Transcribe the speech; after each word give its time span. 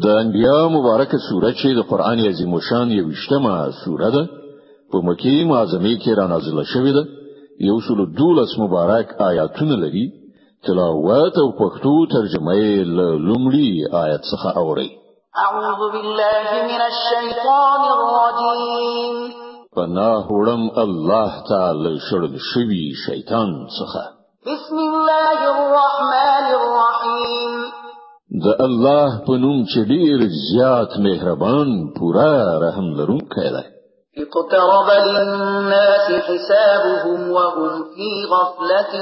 د 0.00 0.06
انبیاء 0.18 0.68
مبارکه 0.74 1.18
سوره 1.28 1.48
چې 1.52 1.68
د 1.78 1.80
قران 1.88 2.20
عظیم 2.26 2.52
شان 2.68 2.92
یو 2.92 3.06
وشتمه 3.08 3.56
سوره 3.84 4.10
ده 4.14 4.22
په 4.92 4.98
مکی 5.08 5.44
معظمه 5.50 5.92
کې 6.02 6.12
را 6.18 6.26
نازله 6.32 6.64
شوې 6.72 6.92
ده. 6.96 7.02
یو 7.68 7.76
سل 7.86 8.00
دولس 8.20 8.52
مبارک 8.58 9.12
آیاتونه 9.30 9.76
لري. 9.82 10.06
تلاوت 10.66 11.34
او 11.42 11.48
پښتو 11.60 11.94
ترجمه 12.14 12.54
یې 12.62 12.72
لومړی 13.28 13.70
آیت 14.04 14.22
څخه 14.32 14.56
اوري 14.62 14.88
اعوذ 15.44 15.80
بالله 15.92 16.46
من 16.70 16.80
الشیطان 16.90 17.82
الرجیم. 17.96 19.14
پناه 19.76 20.26
وړم 20.36 20.62
الله 20.84 21.30
تعالی 21.52 21.94
شړل 22.08 22.34
شوی 22.52 22.84
شیطان 23.06 23.50
څخه. 23.78 24.02
بسم 24.50 24.76
الله 24.88 25.38
الرحمن 25.54 26.46
الرحیم 26.60 27.51
د 28.40 28.46
الله 28.64 29.08
په 29.26 29.36
نوم 29.40 29.64
چې 29.70 29.80
ډیر 29.88 30.18
زیات 30.34 30.92
مهربان 31.06 31.72
پورا 31.96 32.58
رحم 32.60 32.86
لرونکی 33.00 33.48
دی. 33.54 33.64
اقترب 34.22 34.88
للناس 35.06 36.06
حسابهم 36.28 37.30
وهم 37.30 37.84
في 37.94 38.08
غفلة 38.32 38.94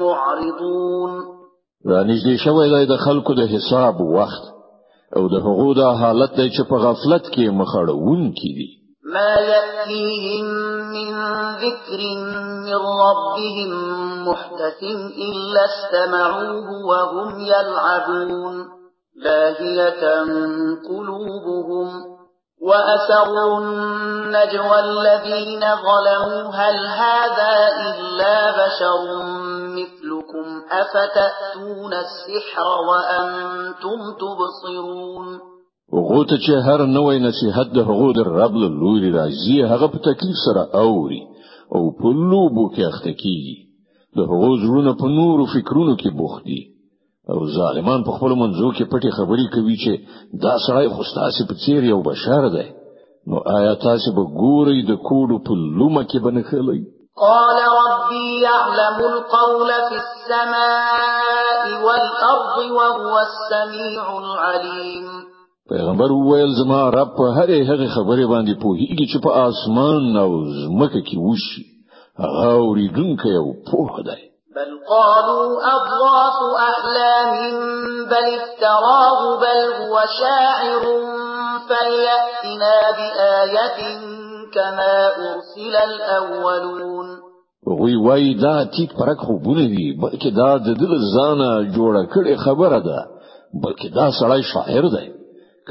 معرضون. 0.00 1.12
را 1.84 2.02
نږدې 2.04 2.36
شوی 2.44 2.68
دی 2.74 2.86
د 2.86 2.96
خلکو 2.96 3.34
د 3.34 3.48
حساب 3.54 4.00
وخت 4.00 4.44
او 5.16 5.28
د 5.28 5.34
هغو 5.46 5.74
د 5.74 5.96
حالت 6.02 6.36
دی 6.36 6.50
چې 6.50 6.62
په 6.68 6.76
غفلت 6.84 7.24
کې 7.34 7.56
مخړون 7.60 8.32
کی 8.32 8.52
دي 8.58 8.68
ما 9.10 9.34
يأتيهم 9.34 10.44
من 10.94 11.12
ذكر 11.54 12.00
من 12.64 12.76
ربهم 12.76 13.70
محدث 14.28 14.82
إلا 15.28 15.64
استمعوه 15.64 16.86
وهم 16.86 17.40
يلعبون 17.40 18.68
لاهية 19.16 20.22
قلوبهم 20.88 22.10
وأسروا 22.62 23.58
النجوى 23.58 24.78
الذين 24.80 25.60
ظلموا 25.60 26.54
هل 26.54 26.86
هذا 26.86 27.68
إلا 27.88 28.50
بشر 28.50 29.22
مثلكم 29.78 30.62
أفتأتون 30.70 31.94
السحر 31.94 32.66
وأنتم 32.88 33.98
تبصرون 34.20 35.40
هغه 35.98 36.24
ته 36.30 36.36
چې 36.44 36.52
هر 36.66 36.80
نوې 36.96 37.16
نصيحت 37.28 37.68
د 37.76 37.78
هغه 37.88 38.08
در 38.18 38.28
رب 38.40 38.54
له 38.62 38.68
لوري 38.82 39.10
راځي 39.18 39.58
هغه 39.72 39.86
په 39.94 39.98
تکلیف 40.08 40.36
سره 40.46 40.62
اوري 40.82 41.22
او 41.74 41.82
په 42.00 42.08
لوبو 42.30 42.64
کې 42.74 42.82
اخته 42.90 43.12
کیږي. 43.22 43.56
د 44.16 44.18
هغه 44.30 44.50
زړونه 44.62 44.92
په 45.00 45.06
نورو 45.18 45.46
فکرونو 45.54 45.94
کې 46.00 46.10
بوخت 46.18 46.44
دي. 46.50 46.62
او 47.30 47.38
ظالمان 47.56 48.04
په 48.04 48.12
خپل 48.16 48.32
منځو 48.42 48.68
کې 48.76 48.90
پټي 48.92 49.10
خبرې 49.18 49.46
کوي 49.54 49.76
چې 49.82 49.92
دا 50.44 50.54
سړی 50.66 50.86
خو 50.94 51.02
ستاسو 51.10 51.48
په 51.48 51.54
څیر 51.62 51.82
یو 51.92 52.00
بشر 52.10 52.48
دی. 52.54 52.68
نو 53.28 53.36
آیا 53.56 53.74
تاسو 53.86 54.12
به 54.16 54.24
ګورئ 54.42 54.78
د 54.90 54.92
کوډو 55.06 55.36
په 55.46 55.52
لومه 55.78 56.02
کې 56.10 56.18
ونښلئ 56.24 56.80
قال 57.22 57.58
ربي 57.80 58.28
يعلم 58.42 58.98
القول 59.12 59.70
في 59.88 59.96
السماء 60.04 61.64
والأرض 61.86 62.56
وهو 62.76 63.14
السميع 63.28 64.04
العليم 64.18 65.06
پیغمبر 65.70 66.12
وویل 66.12 66.52
زما 66.60 66.80
رب 66.90 67.10
په 67.18 67.26
هرې 67.36 67.58
هغه 67.70 67.86
خبره 67.96 68.24
باندې 68.32 68.54
پوهیږي 68.62 69.06
چې 69.12 69.18
په 69.24 69.30
اسمان 69.48 70.16
او 70.22 70.30
زمکه 70.62 71.00
کې 71.08 71.16
وشي. 71.26 71.62
هغه 72.22 72.52
اوریدونکی 72.62 73.34
او 73.40 73.46
پوه 73.68 74.02
دی. 74.08 74.22
بل 74.56 74.70
قالوا 74.88 75.44
أضغاث 75.74 76.38
أحلام 76.70 77.34
بل 78.12 78.26
افتراه 78.38 79.20
بل 79.44 79.60
هو 79.82 79.94
شاعر 80.20 80.84
فليأتنا 81.68 82.74
بآية 82.98 83.78
كما 84.54 84.94
أرسل 85.06 85.76
الأولون. 85.76 87.08
وی 87.80 87.96
وای 87.96 88.34
دا 88.34 88.64
تیک 88.64 88.92
پرک 88.98 89.18
خوبونه 89.18 89.66
دي 89.76 89.86
بلکې 90.02 90.30
دا 90.36 90.58
د 90.58 90.68
دل 90.82 90.92
ځانه 91.14 91.74
جوړه 91.76 92.02
کړي 92.14 92.36
خبره 92.44 92.80
ده 92.80 93.00
بلکې 93.62 93.94
دا 93.94 94.10
سړی 94.20 94.42
شاعر 94.52 94.88
دی 94.98 95.19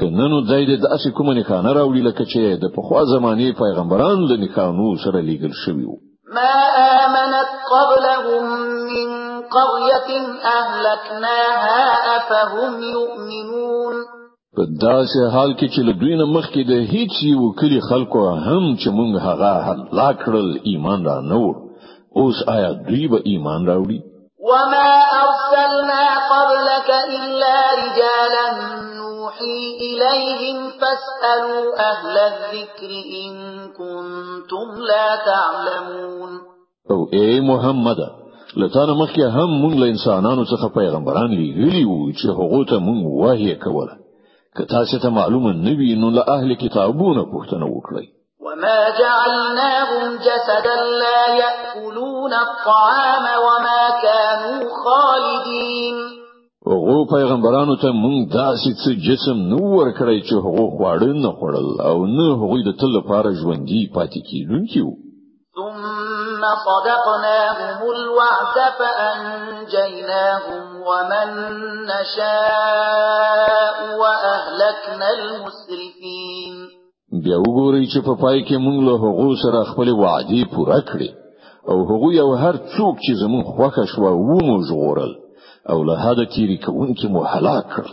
کننو 0.00 0.40
دای 0.50 0.64
د 0.66 0.74
داسې 0.86 1.08
کومه 1.16 1.32
نکانه 1.40 1.72
راوړي 1.78 2.02
لکه 2.08 2.24
چې 2.32 2.60
د 2.62 2.72
پخوا 2.76 3.02
زمانه 3.14 3.52
پیغمبران 3.64 4.18
د 4.30 4.32
نکانو 4.44 4.88
سره 5.04 5.20
لیږل 5.28 5.54
شوی 5.64 5.84
وو. 5.88 5.98
ما 6.36 6.56
آمنت 7.04 7.50
قبلهم 7.72 8.44
من 8.90 9.08
قرية 9.56 10.10
أهلكناها 10.58 11.82
أفهم 12.16 12.82
يؤمنون. 12.82 13.94
په 14.56 14.62
داسې 14.84 15.20
حال 15.32 15.50
کې 15.58 15.66
چې 15.74 15.80
له 15.86 15.92
دوی 16.00 16.14
نه 16.20 16.26
مخکې 16.36 16.62
د 16.70 16.72
هیڅ 16.92 17.12
یو 17.32 17.50
کلی 17.60 17.80
خلکو 17.88 18.20
هم 18.46 18.76
چې 18.80 18.88
مونږ 18.98 19.12
هغه 19.26 19.54
لا 19.98 20.12
کړل 20.22 20.48
ایمان 20.70 21.04
را 21.04 21.18
نه 21.30 21.36
وړ. 21.42 21.56
اوس 22.20 22.38
آیا 22.54 22.70
دوی 22.88 23.08
به 23.08 23.18
ایمان 23.32 23.66
راوړي؟ 23.66 24.00
وما 24.50 24.90
أرسلنا 25.22 26.04
قبلك 26.32 26.88
إلا 27.18 27.54
رجالا 27.82 28.46
يوحي 29.30 29.76
إليهم 29.80 30.70
فاسألوا 30.70 31.90
أهل 31.90 32.18
الذكر 32.18 32.90
إن 33.24 33.32
كنتم 33.68 34.82
لا 34.82 35.16
تعلمون. 35.26 36.40
او 36.90 37.06
اې 37.12 37.40
محمد 37.40 37.98
له 38.56 38.71
تانه 38.71 38.94
مخکې 38.94 39.20
هم 39.20 39.50
مونږ 39.62 39.74
له 39.80 39.86
انسانانو 39.86 40.44
څخه 40.44 40.74
پیغمبران 40.74 41.30
لیږلي 41.30 41.84
وو 41.86 42.12
چې 42.12 42.26
هغه 42.38 42.64
ته 42.70 42.78
مونږ 42.78 43.02
وحی 43.22 43.54
کوله 43.54 43.96
که 44.56 44.64
تاسو 44.64 44.98
ته 44.98 45.10
معلومه 45.10 45.52
نه 45.52 45.76
وي 45.78 45.94
نو 45.94 46.10
له 46.10 46.22
اهل 46.28 46.54
کتابونو 46.54 47.22
پوښتنه 47.32 47.66
وکړئ 47.74 48.06
وما 48.46 48.90
جعلناهم 48.98 50.16
جسدا 50.16 50.76
لا 51.02 51.22
يأكلون 51.42 52.32
الطعام 52.32 53.24
وما 53.46 53.82
كانوا 54.02 54.68
خالدين. 54.84 56.19
هغه 56.66 57.04
پیغمبرانو 57.10 57.74
ته 57.82 57.88
مونږ 57.92 58.18
داسې 58.32 58.70
څه 58.82 58.90
جسم 59.06 59.36
نو 59.50 59.60
ورکړی 59.78 60.18
چې 60.28 60.34
هغه 60.44 60.64
خواړه 60.74 61.10
نه 61.24 61.30
خورل 61.38 61.68
او 61.90 62.06
نه 62.16 62.26
هغه 62.40 62.58
د 62.66 62.70
تل 62.80 62.90
لپاره 62.96 63.30
ژوندۍ 63.40 63.82
پاتې 63.94 64.20
وو. 64.84 64.94
ثم 65.56 66.42
صدقناهم 66.66 67.78
الوعد 67.94 68.56
فأنجيناهم 68.78 70.64
ومن 70.88 71.28
نشاء 71.92 73.76
وأهلكنا 74.00 75.08
المسرفين. 75.18 76.54
بیا 77.24 77.36
وګورئ 77.38 77.84
چې 77.92 78.00
په 78.06 78.14
پای 78.22 78.38
کې 78.44 78.56
مونږ 78.66 78.78
له 78.88 78.94
هغه 79.04 79.28
سره 79.44 79.60
خپل 79.70 79.88
وعده 80.02 80.40
پوره 80.54 80.80
کړې 80.90 81.10
او 81.70 81.78
هغه 81.90 82.08
یو 82.20 82.30
هر 82.42 82.54
څوک 82.56 82.94
چې 83.04 83.12
زمون 83.22 83.42
خوښ 83.42 83.74
شو 83.92 84.02
و 84.02 84.38
مو 84.46 84.62
ژغورل 84.68 85.12
أو 85.70 85.84
له 85.84 86.10
هدا 86.10 86.24
تیری 86.34 86.56
کوونکی 86.66 87.08
مو 87.16 87.24
هلاک 87.32 87.64
کړ 87.76 87.86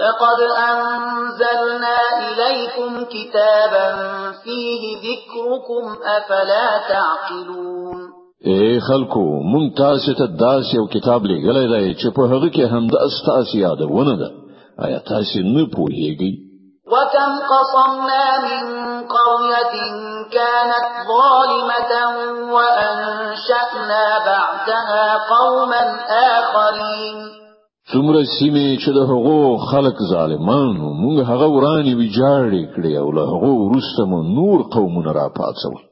لقد 0.00 0.40
أنزلنا 0.58 1.96
إليكم 2.28 3.04
كتابا 3.04 3.88
فيه 4.44 4.82
ذكركم 5.06 5.96
أفلا 6.16 6.66
تعقلون 6.88 7.98
اے 8.50 8.78
خلکو 8.86 9.24
مونږ 9.52 9.76
تاسو 9.78 10.12
ته 10.20 10.26
داس 10.38 10.74
یو 10.74 10.86
کتاب 10.94 11.26
لګلای 11.32 11.66
دی 11.72 11.94
چې 12.00 12.08
په 12.16 12.22
هغه 12.32 12.48
کې 12.54 12.72
هم 12.72 12.86
د 12.86 13.04
استاس 13.08 13.54
یادونه 13.54 14.16
ده 14.22 14.30
آیا 14.86 14.98
تاسو 15.10 15.42
نه 15.48 15.66
پوهیږئ 15.76 16.32
وكم 16.86 17.30
قصمنا 17.52 18.26
من 18.48 18.64
قرية 19.06 19.74
كانت 20.32 20.86
ظالمة 21.08 21.92
وأنشأنا 22.54 24.04
بعدها 24.26 25.06
قوما 25.34 25.82
آخرين. 26.10 27.18
څومره 27.92 28.22
سیمې 28.38 28.68
چې 28.82 28.90
د 28.96 29.00
هغو 29.10 29.58
خلق 29.70 29.96
ظالمانو 30.12 30.86
موږ 31.02 31.16
هغه 31.30 31.46
ورانی 31.54 31.94
ویجاړې 31.94 32.64
کړې 32.74 32.92
أو 33.02 33.08
له 33.12 33.22
هغو 33.32 33.52
وروسته 33.64 34.00
مو 34.10 34.22
نور 34.22 34.58
قومونه 34.74 35.12
را 35.12 35.28
پاتول 35.38 35.82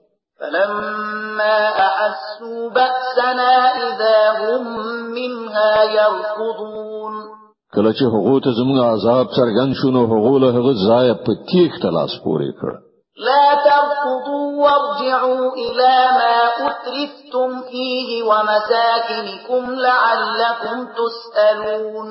فلما 0.40 1.58
أحسوا 1.88 2.70
بأسنا 2.70 3.52
إذا 3.86 4.20
هم 4.40 4.64
منها 5.14 5.82
يركضون. 5.82 7.39
کله 7.74 7.90
چې 7.98 8.04
هغه 8.14 8.40
ته 8.44 8.50
زموږ 8.58 8.78
عذاب 8.92 9.26
څرګند 9.38 9.72
شونه 9.80 10.00
هغه 10.12 10.38
له 10.44 10.48
هغه 10.56 10.72
ځای 10.88 11.08
په 11.24 11.32
تیښ 11.48 11.72
تلاس 11.82 12.12
پورې 12.24 12.50
کړ. 12.60 12.72
لا 13.28 13.46
تركضوا 13.64 14.46
وارجعوا 14.62 15.44
إلى 15.64 15.94
ما 16.18 16.36
أترفتم 16.68 17.50
فيه 17.70 18.22
ومساكنكم 18.28 19.62
لعلكم 19.86 20.76
تسألون. 20.98 22.08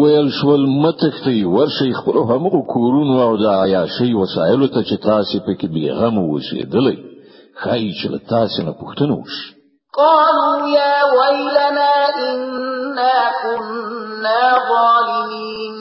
ویل 0.00 0.30
شول 0.40 0.66
متختی 0.84 1.44
ورشي 1.44 1.92
خپل 2.00 2.16
همغه 2.30 2.62
کورونو 2.74 3.22
او 3.22 3.36
د 3.36 3.46
عیاشي 3.46 4.14
وسایلو 4.14 4.66
ته 4.66 4.80
چې 4.82 4.96
تاسو 5.04 5.38
پکې 5.46 5.66
بیغم 5.74 6.18
اوسېدلې 6.18 6.96
خای 7.62 7.92
چې 8.00 8.28
تاسو 8.28 8.62
نه 8.62 8.72
پوښتنه 8.80 9.12
وشي. 9.20 9.46
قالوا 10.00 10.68
يا 10.68 10.96
ويلنا 11.18 11.92
إنا 12.28 13.16
كنا 13.42 14.03
ظالمين. 14.68 15.74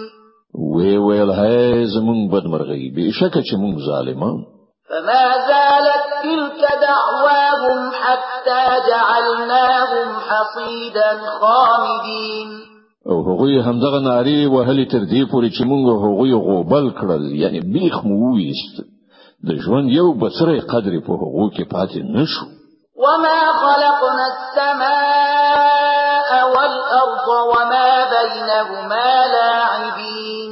وی 0.75 0.97
ویل 0.97 1.29
هاي 1.29 1.85
زمون 1.85 2.27
بدمرغي 2.29 2.91
بشکه 2.95 3.41
چې 3.41 3.55
مونږ 3.61 3.75
ظالمان 3.89 4.37
فما 4.89 5.23
زالت 5.49 6.03
تلك 6.23 6.61
دعواهم 6.81 7.91
حتى 7.91 8.63
جعلناهم 8.89 10.07
حصيدا 10.27 11.11
خامدين. 11.39 12.49
أو 13.09 13.21
هغوی 13.21 13.59
همدغه 13.59 13.99
ناری 13.99 14.47
وهلې 14.47 14.91
تر 14.91 14.99
دې 14.99 15.31
پورې 15.31 15.49
چې 15.55 15.63
مونږ 15.63 15.85
هغوی 16.03 16.33
غوبل 16.33 16.91
کړل 16.99 17.23
یعنی 17.43 17.59
بیخ 17.59 18.05
مو 18.05 18.35
ویست 18.35 18.75
د 19.47 19.49
ژوند 19.63 19.91
یو 19.91 20.13
بصره 20.13 20.59
قدر 20.73 20.93
په 21.07 21.13
هغو 21.21 21.45
کې 21.55 21.63
پاتې 21.73 21.99
نشو 22.15 22.45
وما 23.03 23.39
خلقنا 23.63 24.25
السماء 24.33 24.92
وما 28.33 28.63
بينهما 28.73 29.25
لاعبين 29.35 30.51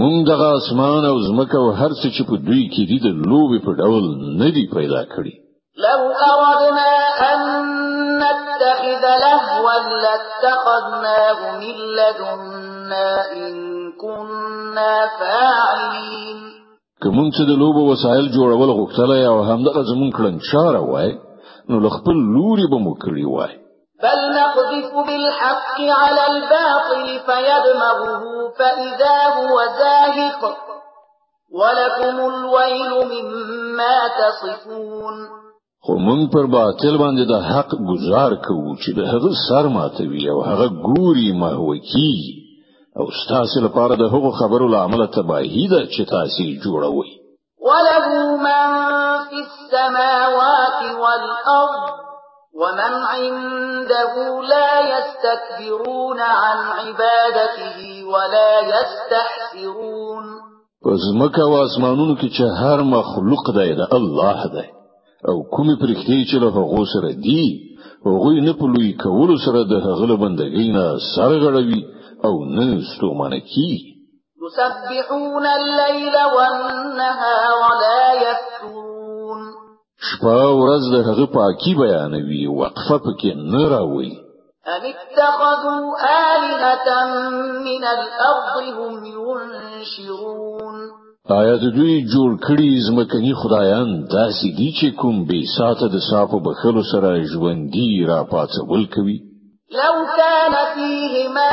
مونږ 0.00 0.26
دغه 0.26 0.48
اسمان 0.56 1.04
او 1.04 1.20
زمکه 1.20 1.58
او 1.58 1.70
هر 1.70 1.90
څه 2.00 2.08
چې 2.14 2.22
په 2.28 2.36
دوی 2.46 2.64
کې 2.72 2.82
دي 2.88 2.98
د 3.06 3.08
لوبې 3.30 3.58
په 3.66 3.72
ډول 3.80 4.04
نه 4.40 4.50
دی 4.54 4.64
پیدا 4.76 5.02
کړی 5.14 5.34
لو 5.86 6.00
أردنا 6.30 6.92
أن 7.30 7.40
نتخذ 8.22 9.04
لهوا 9.24 9.76
لاتخذناه 10.04 11.40
من 11.60 11.76
لدنا 11.98 13.10
إن 13.32 13.54
كنا 14.02 14.94
فاعلين. 15.18 16.38
کوم 17.02 17.30
چې 17.30 17.42
د 17.48 17.58
لوبو 17.62 17.90
وسایل 17.90 18.28
جوړول 18.36 18.70
غوښتل 18.78 19.10
او 19.30 19.42
همدغه 19.42 19.82
زمونږ 19.82 20.10
کړن 20.10 20.38
چاره 20.52 20.80
وای 20.80 21.10
نو 21.68 21.88
خپل 21.88 22.16
لوري 22.36 22.66
به 22.70 22.78
مو 22.78 22.94
کړی 23.04 23.24
وای 23.24 23.67
بل 24.02 24.18
نقذف 24.34 24.92
بالحق 25.06 25.76
على 25.80 26.26
الباطل 26.32 27.06
فيدمغه 27.26 28.22
فإذا 28.58 29.16
هو 29.38 29.56
زاهق. 29.78 30.56
ولكم 31.60 32.16
الويل 32.34 32.92
مما 33.12 34.08
تصفون. 34.20 35.28
خو 35.86 35.94
مونږ 36.06 36.22
پر 36.32 36.46
باطل 36.46 36.96
باندې 36.98 37.24
د 37.32 37.34
حق 37.50 37.70
گزار 37.90 38.34
کوو 38.46 38.76
چې 38.82 38.90
د 38.98 39.00
هغه 39.12 39.30
سر 39.48 39.68
ماتوي 39.76 40.30
او 40.30 40.42
هغه 40.42 40.66
ګوري 40.88 41.32
مهوکی 41.42 42.14
أو 42.98 43.06
ستاسو 43.20 43.60
لپاره 43.66 43.94
د 44.00 44.10
هغو 44.14 44.30
خبرو 44.40 44.68
لامل 44.74 45.06
تباهی 45.06 45.64
ده 45.72 45.80
چې 45.86 46.02
تاسو 46.14 46.42
جوړوي 46.64 47.10
وله 47.68 48.06
من 48.46 48.68
في 49.28 49.38
السماوات 49.46 50.80
والأرض 51.02 51.97
ومن 52.60 52.92
عنده 53.12 54.14
لا 54.52 54.70
يستكبرون 54.94 56.20
عن 56.20 56.58
عبادته 56.78 57.78
ولا 58.12 58.52
يستحسرون. 58.60 60.24
پس 60.84 61.02
مکه 61.20 61.44
و 61.44 61.54
اسمانونو 61.68 62.14
کې 62.20 62.28
چې 62.36 62.44
هر 62.62 62.82
مخلوق 62.82 63.44
دی 63.58 63.74
د 63.74 63.94
الله 63.98 64.50
دی. 64.54 64.68
أو 65.28 65.36
کومې 65.54 65.74
پرختي 65.82 66.18
چې 66.30 66.36
له 66.42 66.48
هغه 66.58 66.84
سره 66.94 67.12
دی 67.26 67.44
هغه 68.06 68.32
نه 68.46 68.52
په 68.58 68.66
لوی 68.74 68.90
کولو 69.04 69.36
سره 69.46 69.60
د 69.70 69.74
هغه 69.86 70.16
بندګۍ 70.22 70.68
نه 70.76 70.86
سرغړوي 71.14 71.82
أو 72.24 72.34
نه 72.56 72.66
ستومانه 72.90 73.38
کی 73.52 73.72
يسبحون 74.48 75.46
الليل 75.46 76.14
والنهار 76.36 77.60
لا 77.84 78.04
يفترون. 78.26 78.87
شپه 80.06 80.38
ورځ 80.60 80.82
د 80.94 80.96
هغه 81.08 81.26
پاکي 81.36 81.74
بیانوي 81.82 82.42
وقفه 82.46 82.96
پکې 83.04 83.30
نه 83.52 83.68
راوي 83.74 84.12
أم 84.68 84.82
اتخذوا 84.94 85.84
آلهة 86.34 86.88
من 87.68 87.84
الأرض 87.84 88.54
هم 88.78 89.04
ينشرون 89.04 90.76
آیا 91.36 91.56
د 91.62 91.66
دوی 91.76 91.94
جوړ 92.12 92.30
کړي 92.46 92.70
زمکني 92.88 93.32
خدایان 93.40 93.88
داسې 94.12 94.48
دي 94.58 94.68
چې 94.78 94.88
کوم 95.00 95.16
به 95.28 95.40
ساته 95.56 95.88
د 95.94 96.04
صافو 96.10 96.38
بخلو 96.46 96.82
سره 96.92 97.10
ژوندۍ 97.32 97.90
را 98.10 98.20
پاتول 98.32 98.86
کوي؟ 98.94 99.18
لو 99.80 99.94
كان 100.20 100.54
فيهما 100.74 101.50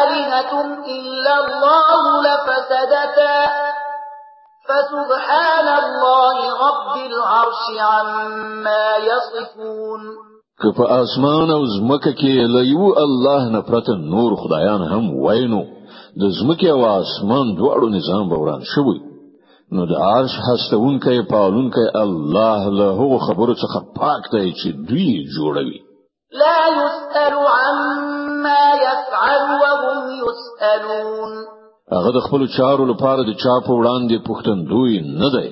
آلهة 0.00 0.52
إلا 0.96 1.34
الله 1.42 1.88
لفسدتا 2.26 3.38
فسبحان 4.68 5.68
الله 5.82 6.36
رب 6.66 6.94
العرش 7.10 7.64
عما 7.80 8.86
يصفون. 9.10 10.02
که 10.62 10.68
په 10.76 10.82
آسمان 10.82 11.50
أو 11.50 11.66
زمکه 11.66 12.12
کې 12.12 12.34
لیو 12.56 12.94
الله 13.04 13.48
نه 13.48 13.60
پرته 13.60 13.92
نور 13.94 14.36
خدایان 14.36 14.82
هم 14.92 15.04
وینو 15.24 15.62
د 16.20 16.22
زمکه 16.38 16.70
أو 16.70 16.84
آسمان 16.84 17.56
دواړو 17.58 17.88
نظام 17.98 18.28
به 18.28 18.36
وران 18.36 18.62
شوی. 18.74 18.98
نو 19.72 19.86
د 19.86 19.92
عرش 20.08 20.34
هستونکې 20.48 21.28
پالونکې 21.32 21.96
الله 22.04 22.60
له 22.80 23.18
خبرو 23.26 23.54
څخه 23.54 23.78
پاک 23.98 24.22
دی 24.32 24.52
چې 24.52 24.68
دوی 24.88 25.10
جوړوي. 25.36 25.80
لا 26.42 26.60
يسأل 26.80 27.34
عما 27.58 28.64
يفعل 28.86 29.42
وهم 29.62 30.00
يسألون. 30.24 31.55
هغه 31.94 32.10
د 32.14 32.18
خپل 32.26 32.46
چارو 32.56 32.84
لپاره 32.92 33.22
د 33.22 33.32
چا 33.42 33.54
په 33.66 33.72
وړاندې 33.78 34.26
پوښتندوی 34.28 34.94
نه 35.22 35.28
دی. 35.34 35.48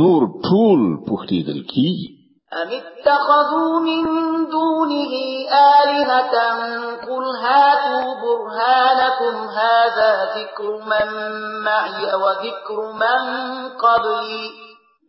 نور 0.00 0.20
ټول 0.48 0.80
پوښتیدل 1.08 1.60
کیږي. 1.72 2.08
أم 2.62 2.68
اتخذوا 2.78 3.80
من 3.80 4.02
دونه 4.54 5.12
آلهة 5.80 6.34
قل 7.06 7.24
هاتوا 7.44 8.08
برهانكم 8.24 9.34
هذا 9.60 10.10
ذكر 10.36 10.70
من 10.92 11.08
معي 11.64 12.04
وذكر 12.22 12.78
من 13.04 13.22
قبلي. 13.84 14.44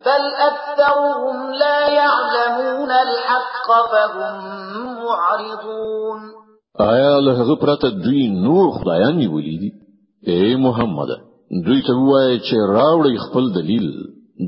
بل 0.06 0.24
أكثرهم 0.48 1.52
لا 1.52 1.88
يعلمون 1.88 2.90
الحق 2.90 3.68
فهم 3.92 4.34
معرضون. 5.04 6.20
آیا 6.80 7.20
له 7.20 7.32
هغه 7.32 7.54
پرته 7.54 7.88
دوی 7.88 8.28
نور 8.28 8.70
خدایان 8.78 9.14
نیولې 9.16 9.56
دي؟ 9.60 9.83
اے 10.32 10.56
محمد 10.56 11.10
دوی 11.64 11.80
ته 11.86 11.94
وایي 12.10 12.36
چې 12.38 12.56
راوړي 12.76 13.16
خپل 13.24 13.48
دلیل. 13.54 13.88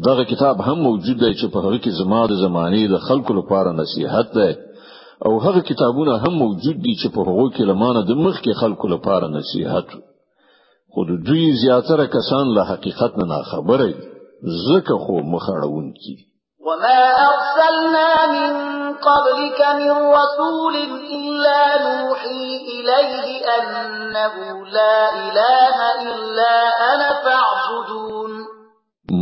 دغه 0.07 0.25
کتاب 0.31 0.61
هم 0.67 0.79
موجود 0.85 1.19
دی 1.25 1.33
چې 1.35 1.47
په 1.53 1.59
هغه 1.65 1.79
کې 1.79 1.99
زما 2.01 2.21
د 2.31 2.39
زمانه 2.45 2.87
د 2.93 3.03
خلکو 3.09 3.35
لپاره 3.39 3.73
نصيحت 3.81 4.33
ده 4.35 4.57
او 5.27 5.33
هغه 5.41 5.61
کتابونه 5.71 6.17
هم 6.25 6.33
موجود 6.45 6.81
دي 6.87 6.95
چې 7.01 7.09
په 7.15 7.21
هغه 7.29 7.47
کې 7.55 7.69
لمانه 7.71 8.03
د 8.09 8.23
مخ 8.25 8.41
کې 8.41 8.61
خلکو 8.63 8.89
لپاره 8.95 9.29
نصيحت 9.35 9.95
خو 10.93 11.05
د 11.11 11.23
دوی 11.27 11.45
زیاتره 11.63 12.07
کسان 12.17 12.55
له 12.57 12.65
حقیقت 12.71 13.19
نه 13.19 13.43
خبره 13.53 13.89
زکه 14.67 14.97
خو 15.05 15.21
مخړون 15.35 15.93
کی 16.01 16.17
وما 16.67 17.01
أرسلنا 17.29 18.11
من 18.37 18.53
قبلك 19.09 19.61
من 19.81 19.93
رسول 20.19 20.75
إلا 21.17 21.61
نوحي 21.87 22.45
إليه 22.75 23.27
أنه 23.59 24.35
لا 24.79 24.99
إله 25.27 25.77
إلا 26.11 26.55
أنا 26.93 27.11
فاعبدون. 27.25 28.33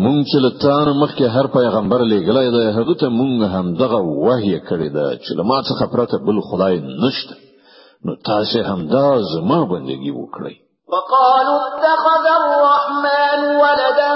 مونږ 0.05 0.21
چې 0.31 0.39
لتان 0.45 0.89
مخکې 1.03 1.27
هر 1.37 1.47
پیغمبر 1.57 2.01
لګلای 2.13 2.49
دی 2.57 2.67
هغه 2.79 2.95
ته 3.01 3.09
مونږ 3.09 3.43
هم 3.55 3.75
دغه 3.83 3.99
وحی 4.27 4.61
کړی 4.69 4.89
دا 4.97 5.07
چې 5.25 5.31
لما 5.39 5.59
څخه 5.69 5.85
پرته 5.93 6.19
بل 6.27 6.41
خدای 6.51 6.81
نشته. 6.81 7.35
نو 8.05 8.15
تاسو 8.31 8.63
هم 8.69 8.87
دا 8.95 9.09
زما 9.35 9.59
بندگی 9.73 10.13
وکړئ. 10.21 10.55
وقالوا 10.93 11.61
اتخذ 11.69 12.27
الرحمن 12.41 13.41
ولدا 13.61 14.13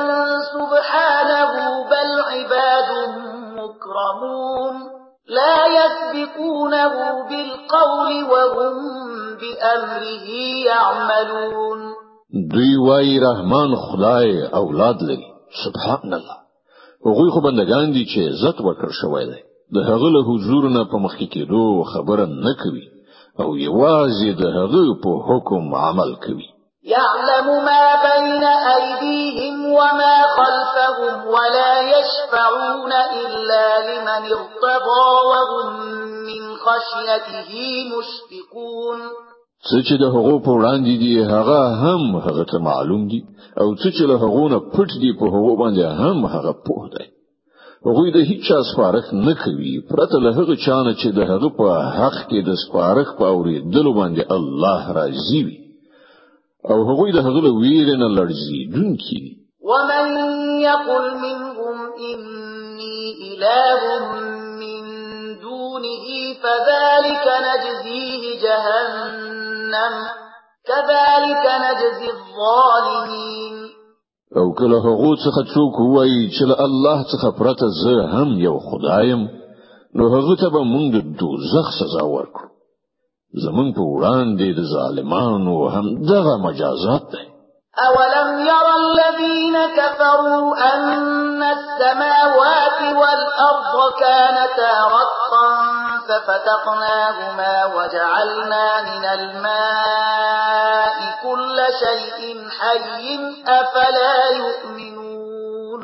سبحانه 0.52 1.52
بل 1.92 2.08
عباد 2.30 2.90
مكرمون. 3.58 4.74
لا 5.28 5.56
يسبقونه 5.78 6.94
بالقول 7.28 8.12
وهم 8.32 8.74
بأمره 9.40 10.28
يعملون. 10.66 11.80
دوی 12.52 12.76
وای 12.76 13.20
رحمان 13.20 13.76
خدای 13.76 14.46
أولاد 14.54 15.02
لري. 15.02 15.28
سبحان 15.64 16.14
الله 16.14 16.38
هغوی 17.06 17.30
خو 17.30 17.40
بندگان 17.40 17.92
دي 17.92 18.04
چې 18.04 18.18
عزت 18.18 18.60
ورکړ 18.60 18.90
شوی 19.00 19.24
دی. 19.24 19.40
د 19.74 19.76
هغه 19.88 20.08
له 20.16 20.20
حضور 20.28 20.68
نه 20.68 20.84
په 20.84 20.96
مخ 20.98 21.16
کې 21.16 21.28
کېدو 21.34 21.84
خبره 21.94 22.24
نه 22.26 22.54
کوي. 22.62 22.86
أو 23.40 23.56
یوازې 23.56 24.30
د 24.40 24.44
هغه 24.58 24.84
په 25.02 25.10
حکم 25.28 25.74
عمل 25.74 26.14
کوي. 26.26 26.57
يعلم 26.96 27.46
ما 27.68 27.84
بين 28.08 28.44
أيديهم 28.76 29.72
وما 29.78 30.16
خلفهم 30.38 31.26
ولا 31.26 31.72
يشفعون 31.94 32.92
إلا 33.22 33.64
لمن 33.88 34.22
ارتضى 34.38 35.08
وهم 35.30 35.66
من 36.28 36.42
خشيته 36.64 37.50
مشفقون. 37.92 39.00
څه 39.68 39.78
چې 39.86 39.94
د 40.02 40.04
هغو 40.14 40.38
په 40.46 40.50
وړاندې 40.58 40.94
دي 41.02 41.14
هغه 41.34 41.60
هم 41.84 42.16
هغه 42.16 42.44
ته 42.50 42.58
معلوم 42.58 43.08
دي. 43.08 43.20
أو 43.60 43.74
څه 43.74 43.88
چې 43.96 44.02
له 44.10 44.16
هغو 44.24 44.48
نه 44.48 44.58
پټ 44.74 44.90
دي 45.02 45.12
په 45.20 45.26
هغو 45.34 45.56
باندې 45.56 45.84
هم 46.00 46.26
هغه 46.34 46.52
پوه 46.66 46.88
دی. 46.94 47.06
هغوی 47.86 48.10
د 48.10 48.18
هیڅ 48.28 48.40
چا 48.48 48.58
سپارښت 48.70 49.12
نه 49.12 49.34
کوي. 49.44 49.74
پرته 49.90 50.18
له 50.24 50.30
هغه 50.38 50.54
چانه 50.66 50.92
چې 51.00 51.08
د 51.18 51.20
هغه 51.30 51.48
په 51.58 51.68
حق 51.98 52.18
کې 52.30 52.40
د 52.48 52.50
سپارښت 52.64 53.12
په 53.18 53.24
اورېدلو 53.34 53.92
باندې 54.00 54.22
الله 54.36 54.92
راضي 55.00 55.42
وي. 55.46 55.67
او 56.66 56.78
هغوی 56.90 57.12
د 57.12 57.18
هغه 57.26 57.40
له 57.46 57.50
ویرې 57.60 57.96
نه 58.02 58.08
لړزیدونکي 58.18 59.22
ومن 59.70 60.06
يقل 60.60 61.04
منهم 61.24 61.76
إني 62.10 62.98
إله 63.30 63.82
من 64.60 64.82
دونه 65.42 66.06
فذلك 66.42 67.26
نجزيه 67.46 68.22
جهنم 68.42 69.94
كذلك 70.68 71.44
نجزي 71.64 72.10
الظالمين. 72.10 73.56
أو 74.36 74.52
کله 74.52 74.78
هغه 74.78 75.16
څخه 75.24 75.42
څوک 75.54 75.74
وایي 75.94 76.30
چې 76.30 76.42
الله 76.66 76.98
څخه 77.12 77.28
پرته 77.38 77.66
زه 77.82 78.06
هم 78.14 78.38
یو 78.38 78.58
خدایم 78.58 79.28
نو 79.94 80.08
هغه 80.14 80.34
ته 80.40 80.48
به 80.50 80.62
موږ 80.72 80.86
د 80.94 80.98
دوزخ 81.20 81.66
سزا 81.80 82.04
ورکړو. 82.04 82.57
زمون 83.32 83.72
په 83.76 83.80
وړاندې 83.80 84.48
د 84.58 84.60
ظالمانو 84.74 85.68
هم 85.68 85.86
دغه 86.12 86.36
مجازات 86.36 87.02
دی. 87.12 87.24
أولم 87.78 88.30
يرى 88.40 88.74
الذين 88.84 89.56
كفروا 89.76 90.46
أن 90.74 91.42
السماوات 91.42 92.80
والأرض 93.00 93.74
كانتا 94.00 94.72
رتقا 94.96 95.48
ففتقناهما 96.08 97.54
وجعلنا 97.76 98.66
من 98.82 99.04
الماء 99.18 100.96
كل 101.22 101.56
شيء 101.84 102.20
حي 102.58 103.18
أفلا 103.46 104.16
يؤمنون. 104.42 105.80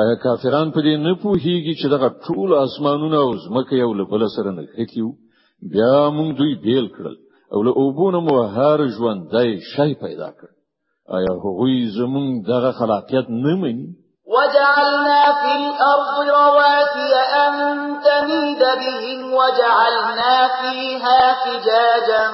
آیا 0.00 0.14
کافران 0.22 0.70
په 0.70 0.80
دې 0.80 0.96
نه 1.06 1.14
پوهیږي 1.22 1.74
چې 1.80 1.86
دغه 1.94 2.08
ټول 2.26 2.54
آسمانونه 2.66 3.16
أو 3.16 3.32
ځمکه 3.44 3.74
یو 3.74 3.94
له 3.94 4.04
بل 4.04 4.28
سره 4.36 4.50
کېږي 4.76 5.21
بیا 5.70 6.10
موږ 6.16 6.28
دوی 6.38 6.54
بیل 6.64 6.86
کړل. 6.96 7.16
او 7.52 7.62
له 7.62 7.72
اوبونو 7.80 8.20
مو 8.26 8.36
هر 8.56 8.78
ژوندۍ 8.96 9.50
شی 9.72 9.94
پیدا 9.94 10.28
کړ. 10.38 10.48
آیا 11.16 11.32
هغوی 11.44 11.86
زمون 11.96 12.42
دغه 12.42 12.72
خلاقیت 12.72 13.26
نه 13.30 13.56
مني؟ 13.62 13.88
وجعلنا 14.34 15.22
في 15.40 15.52
الأرض 15.60 16.16
رواسي 16.28 17.12
أن 17.42 17.54
تميد 18.06 18.62
بهم 18.82 19.20
وجعلنا 19.38 20.34
فيها 20.58 21.20
فجاجا 21.42 22.24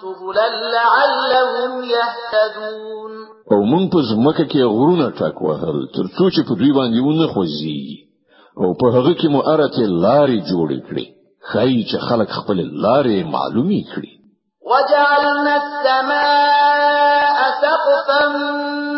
سبلا 0.00 0.48
لعلهم 0.76 1.72
يهتدون. 1.96 3.12
او 3.52 3.60
مونږ 3.64 3.84
په 3.92 4.00
ځمکه 4.10 4.44
کې 4.50 4.62
غرونه 4.76 5.10
ټاک 5.18 5.42
وهل 5.42 5.78
ترڅو 5.96 6.24
چې 6.34 6.40
په 6.48 6.54
دوی 6.54 6.72
باندې 6.78 7.00
ونه 7.06 7.26
خوځي 7.32 7.82
او 8.60 8.74
په 8.80 8.86
هغه 8.94 9.12
کې 9.14 9.28
مو 9.32 9.40
ارته 9.54 9.82
لارې 10.04 10.38
جوړې 10.50 10.80
کړې 10.88 11.17
خای 11.40 11.84
چې 11.90 11.98
خلک 12.08 12.28
خپل 12.38 12.58
لارې 12.84 13.24
معلومي 13.34 13.82
کړي. 13.94 14.12
وجعلنا 14.70 15.54
السماء 15.62 17.38
سقفا 17.64 18.22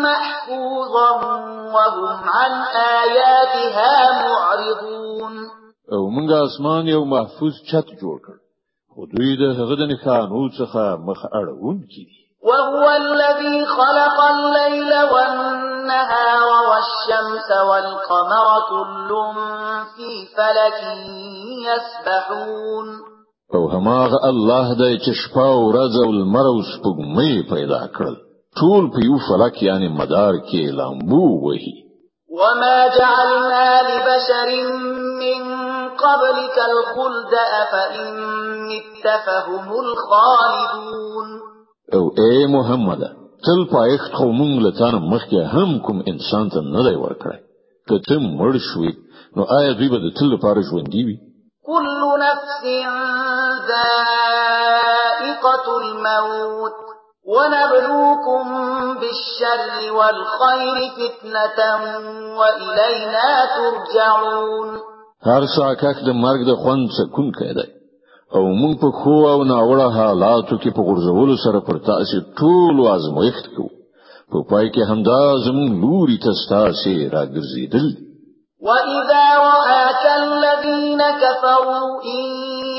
محفوظا 0.05 1.11
وهم 1.75 2.29
عن 2.29 2.51
آياتها 3.01 3.93
معرضون. 4.23 5.33
أو 5.91 6.09
موږ 6.09 6.31
آسمان 6.45 6.87
یو 6.87 7.05
محفوظ 7.05 7.53
چت 7.71 7.87
جوړ 8.01 8.17
کړ. 8.25 8.35
خو 8.95 9.01
دوی 9.13 9.31
د 9.41 9.43
هغه 9.57 9.75
د 9.81 9.83
نښانو 9.91 10.41
څخه 10.59 10.83
مخ 11.07 11.19
اړون 11.39 11.77
کړي 11.91 12.21
وهو 12.47 12.85
الذي 12.89 13.65
خلق 13.65 14.17
الليل 14.35 14.91
والنهار 15.13 16.47
والشمس 16.69 17.49
والقمر 17.69 18.47
كل 18.69 19.09
في 19.95 20.09
فلك 20.35 20.79
يسبحون. 21.69 22.87
أو 23.55 23.67
هماغه 23.69 24.17
الله 24.29 24.73
د 24.73 24.83
چې 25.03 25.11
شپه 25.21 25.45
أو 25.45 25.71
ورځ 25.71 25.93
أو 26.05 26.11
لمر 26.11 26.45
أو 26.51 26.61
سپوږمۍ 26.71 27.33
پیدا 27.53 27.81
کړل. 27.95 28.15
ټول 28.59 28.83
په 28.93 28.99
یو 29.07 29.17
فلک 29.27 29.63
یعنی 29.63 29.87
مدار 29.87 30.33
کې 30.47 30.75
لامبو 30.79 31.25
وهي. 31.45 31.77
وما 32.39 32.77
جعلنا 32.97 33.67
لبشر 33.89 34.49
من 35.23 35.41
قبلك 36.03 36.57
الخلد 36.71 37.33
أفإن 37.61 38.07
مت 38.67 39.05
فهم 39.25 39.67
الخالدون. 39.85 41.27
او 41.93 42.03
اې 42.23 42.47
محمد 42.55 43.01
تل 43.45 43.61
پایښت 43.75 44.11
خو 44.17 44.25
مونږ 44.39 44.63
له 44.65 44.71
تانه 44.79 44.99
مخکې 45.13 45.39
هم 45.53 45.79
کوم 45.85 46.03
انسان 46.11 46.49
ته 46.49 46.61
نه 46.61 46.83
دی 46.89 46.95
ورکړی. 46.95 47.39
که 47.87 47.99
ته 48.07 48.15
مړ 48.19 48.53
شوې 48.69 48.91
نو 49.35 49.43
آیا 49.57 49.71
دوی 49.77 49.89
به 49.93 49.99
د 50.05 50.13
تل 50.17 50.27
لپاره 50.35 50.61
ژوندي 50.69 51.03
وي؟ 51.05 51.17
كل 51.65 52.01
نفس 52.19 52.63
ذائقة 53.71 55.67
الموت 55.81 56.77
ونبلوكم 57.33 58.45
بالشر 58.99 59.93
والخير 59.97 60.77
فتنة 60.97 61.59
وإلينا 62.39 63.31
ترجعون. 63.57 64.69
هر 65.25 65.43
څاکک 65.55 65.97
د 66.05 66.09
مرګ 66.23 66.41
د 66.49 66.51
خوند 66.63 66.85
سکون 66.97 67.27
کړي 67.39 67.67
او 68.35 68.43
موږ 68.61 68.73
په 68.81 68.89
خو 68.99 69.17
او 69.33 69.39
ناوړه 69.43 69.87
حالاتو 69.97 70.55
کې 70.57 70.69
په 70.75 70.81
غرزولو 70.87 71.35
سره 71.45 71.59
پر 71.67 71.77
تاسو 71.89 72.15
ټول 72.39 72.75
ازمایښت 72.95 73.45
کوو. 73.55 73.75
په 74.31 74.37
پای 74.49 74.67
کې 74.73 74.81
همدا 74.89 75.23
زموږ 75.45 75.69
لوري 75.83 76.17
ته 76.23 76.31
ستاسو 76.43 76.91
راګرځیدل 77.15 77.87
وَإِذَا 78.67 79.25
رَآكَ 79.49 80.03
الَّذِينَ 80.21 81.01
كَفَرُوا 81.23 81.89
إِن 82.15 82.25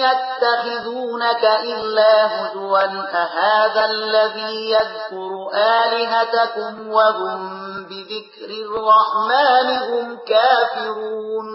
يَتَّخِذُونَكَ 0.04 1.44
إِلَّا 1.72 2.14
هُزُوًا 2.34 2.86
أَهَذَا 3.22 3.84
الَّذِي 3.92 4.52
يَذْكُرُ 4.74 5.32
آلِهَتَكُمْ 5.80 6.72
وَهُمْ 6.96 7.40
بِذِكْرِ 7.90 8.48
الرَّحْمَنِ 8.64 9.68
هُمْ 9.88 10.06
كَافِرُونَ 10.30 11.48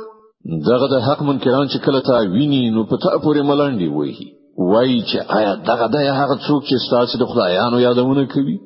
دغه 0.70 0.88
د 0.94 1.02
حق 1.08 1.22
منکران 1.22 1.68
چې 1.68 1.80
کله 1.86 2.00
تا 2.10 2.20
ویني 2.36 2.70
نو 2.76 2.84
په 2.92 2.98
تا 3.04 3.18
پورې 3.24 3.42
ملنډي 3.50 3.90
وایي 3.96 4.28
وایي 4.58 5.02
چې 5.10 5.18
آیا 5.40 5.56
دغه 5.72 5.88
د 5.96 5.98
هغه 6.20 6.36
څوک 6.48 6.62
چې 6.70 6.76
ستاسو 6.88 7.18
د 7.18 7.32
خدایانو 7.32 7.80
یادونه 7.88 8.26
کوي؟ 8.36 8.60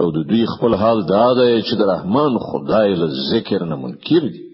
او 0.00 0.10
د 0.16 0.28
دوی 0.30 0.44
خپل 0.54 0.74
حال 0.80 0.98
دا 1.14 1.24
دی 1.38 1.62
چې 1.62 1.74
د 1.78 1.82
رحمان 1.94 2.38
خدای 2.50 2.94
له 3.00 3.08
ذکر 3.30 3.64
نه 3.70 3.76
منکر 3.84 4.28
دي. 4.34 4.47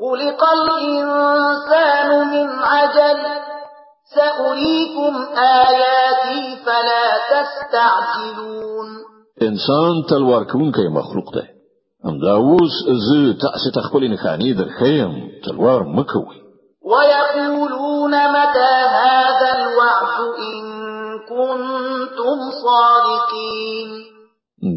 خلق 0.00 0.40
الإنسان 0.58 2.08
من 2.32 2.48
عجل. 2.72 3.20
سأريكم 4.14 5.14
آياتي 5.38 6.56
فلا 6.64 7.06
تستعجلون. 7.32 8.88
إنسان 9.42 10.02
تلوار 10.08 10.44
کوونکی 10.44 10.88
مخلوق 10.88 11.34
دی 11.34 11.46
همدا 12.04 12.32
اوس 12.32 12.74
زه 13.06 13.32
تاسو 13.42 13.70
ته 13.74 13.80
خپل 13.80 14.02
نښانې 14.14 14.58
درخیم 14.58 15.30
تلوار 15.44 15.82
مکوئ 15.82 16.36
ويقولون 16.90 18.14
متى 18.36 18.74
هذا 19.00 19.48
الوعد 19.58 20.18
إن 20.48 20.64
كنتم 21.28 22.38
صادقين؟ 22.64 23.88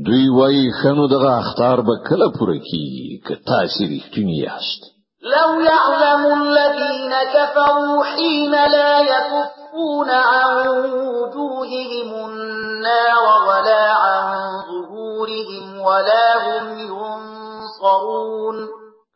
دوی 0.05 0.29
وایي 0.29 0.71
خنو 0.83 1.07
دغه 1.07 1.39
اختار 1.39 1.81
به 1.81 1.95
کله 2.09 2.31
پوره 2.39 2.59
کیږي 2.59 3.27
که 3.27 3.35
تاسو 3.35 3.83
رښتینی 3.83 4.43
یاست؟ 4.43 4.98
لو 5.35 5.49
يعلم 5.71 6.21
الذين 6.41 7.13
كفروا 7.35 8.03
حين 8.03 8.51
لا 8.51 8.99
يكفون 8.99 10.09
عن 10.09 10.67
وجوههم 10.67 12.09
النار 12.29 13.23
ولا 13.47 13.83
عن 14.03 14.23
ظهورهم 14.69 15.79
ولا 15.87 16.27
هم 16.45 16.65
ينصرون. 16.79 18.57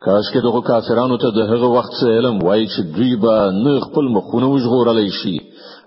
کاش 0.06 0.26
کې 0.34 0.40
دغه 0.44 0.62
کافرانو 0.62 1.18
ته 1.18 1.30
د 1.36 1.40
هغه 1.52 1.68
وخت 1.76 1.94
علم 2.04 2.44
وایي 2.44 2.68
چې 2.68 2.82
دوی 2.96 3.16
به 3.16 3.36
نه 3.66 3.80
خپل 3.86 4.06
مخونه 4.16 4.48
وژغورلی 4.54 5.10
شي 5.10 5.38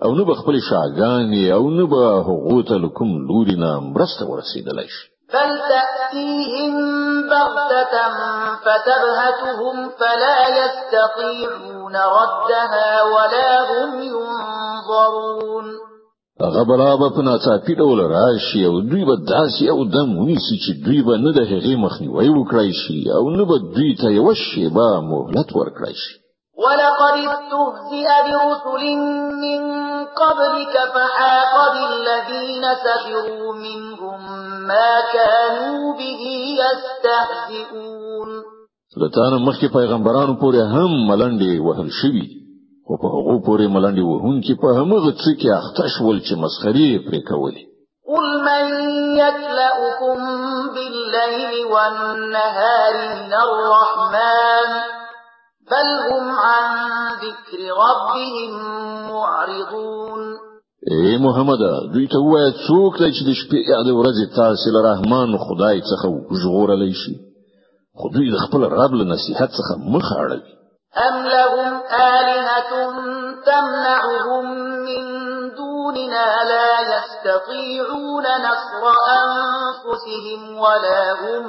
أو 0.03 0.15
نه 0.15 0.23
به 0.23 0.33
خپل 0.33 0.55
شاګان 0.69 1.51
أو 1.57 1.69
نه 1.69 1.85
به 1.85 2.03
هغه 2.29 2.63
ته 2.69 2.89
کوم 2.97 3.09
لوري 3.27 3.55
نه 3.55 3.79
مرسته 3.79 4.25
ورسېدلی 4.25 4.87
شي. 4.95 5.16
بل 5.33 5.49
تأتيهم 5.69 6.73
بغتة 7.29 7.95
فتبهتهم 8.65 9.89
فلا 9.99 10.39
يستطيعون 10.59 11.95
ردها 11.95 13.03
ولا 13.03 13.51
هم 13.71 14.01
ينظرون. 14.01 15.67
هغه 16.41 16.63
بلا 16.63 16.95
به 16.95 17.09
په 17.09 17.21
ناڅاپي 17.21 17.73
ډول 17.75 17.99
راشي 17.99 18.65
أو 18.65 18.81
دوی 18.81 19.05
به 19.05 19.15
داسې 19.15 19.69
أو 19.69 19.83
دم 19.83 20.17
ونیسي 20.17 20.57
چې 20.63 20.85
دوی 20.85 21.01
به 21.01 21.17
نه 21.17 21.31
د 21.37 21.39
هغې 21.51 21.75
مخنیوي 21.85 22.29
وکړای 22.29 22.71
شي 22.81 23.11
أو 23.11 23.29
نه 23.29 23.45
به 23.45 23.57
دوی 23.75 23.95
ته 24.01 24.11
یو 24.11 24.33
شیبه 24.33 25.01
مهلت 25.11 25.49
ورکړای 25.55 25.95
شي 26.03 26.26
ولقد 26.63 27.15
استهزئ 27.17 28.07
برسل 28.27 28.83
من 29.43 29.61
قبلك 30.21 30.75
فحاق 30.93 31.53
بالذين 31.73 32.63
سخروا 32.85 33.53
منهم 33.53 34.19
ما 34.67 34.91
كانوا 35.13 35.93
به 35.99 36.23
يستهزئون. 36.63 38.29
لتان 38.97 39.33
مخکې 39.45 39.67
پیغمبرانو 39.73 40.33
پورې 40.41 40.61
هم 40.73 40.91
ملنډي 41.09 41.59
وهل 41.59 41.89
شوي 42.01 42.27
أو 42.89 42.97
په 43.01 43.07
هغه 43.15 43.35
پورې 43.47 43.65
ملنډي 43.75 44.03
وهون 44.07 44.41
چې 44.45 44.53
په 44.61 44.67
همغه 44.77 45.11
څه 45.21 45.31
کې 45.39 45.49
اخته 45.59 45.87
شول 45.95 46.17
چې 46.19 46.33
مسخري 46.43 46.89
پرې 47.05 47.21
کولې. 47.29 47.63
قل 48.09 48.27
من 48.49 48.65
يكلأكم 49.23 50.19
بالليل 50.75 51.65
والنهار 51.73 52.93
من 53.15 53.33
الرحمن 53.33 54.69
بل 55.71 55.87
هم 56.09 56.29
عن 56.31 56.65
ذكر 57.23 57.59
ربهم 57.83 58.51
معرضون. 59.11 60.37
اے 60.91 61.17
محمد 61.21 61.61
دوی 61.93 62.07
ته 62.11 62.19
وایي 62.31 62.51
څوک 62.67 62.93
چې 62.97 63.23
د 63.27 63.31
شپې 63.39 63.59
یا 63.71 63.79
د 63.87 63.89
ورځې 63.99 64.35
تاسو 64.35 64.71
له 64.75 64.81
رحمان 64.91 65.37
خدای 65.45 65.81
څخه 65.89 66.07
ژغورلی 66.41 66.93
شي؟ 67.01 67.15
خو 67.97 68.09
دوی 68.13 68.31
د 68.31 68.37
خپل 68.43 68.63
رب 68.63 68.93
له 68.99 69.05
نصيحت 69.13 69.49
څخه 69.49 69.73
مخ 69.95 70.11
اړوي. 70.21 70.53
أم 71.07 71.15
لهم 71.25 71.73
آلهة 71.91 72.71
تمنعهم 73.45 74.45
من 74.87 75.03
دوننا 75.57 76.27
لا 76.51 76.71
يستطيعون 76.93 78.25
نصر 78.47 78.83
أنفسهم 79.21 80.59
ولا 80.59 81.03
هم 81.21 81.43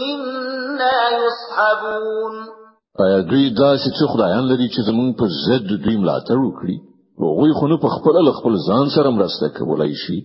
منا 0.00 0.98
يصحبون. 1.10 2.57
آیا 3.04 3.18
دوی 3.30 3.44
داسې 3.54 3.88
څه 3.98 4.04
خدایان 4.12 4.44
لري 4.50 4.66
چې 4.74 4.80
زمونږ 4.88 5.10
په 5.18 5.26
ضد 5.46 5.68
دوی 5.84 5.96
ملاتړ 6.02 6.38
وکړي 6.44 6.76
هغوی 7.24 7.52
خو 7.58 7.64
نه 7.72 7.76
په 7.84 7.88
خپل 7.94 8.14
خپل 8.38 8.52
ځان 8.68 8.86
سره 8.94 9.08
مرسته 9.18 9.46
کولای 9.58 9.92
شي 10.04 10.18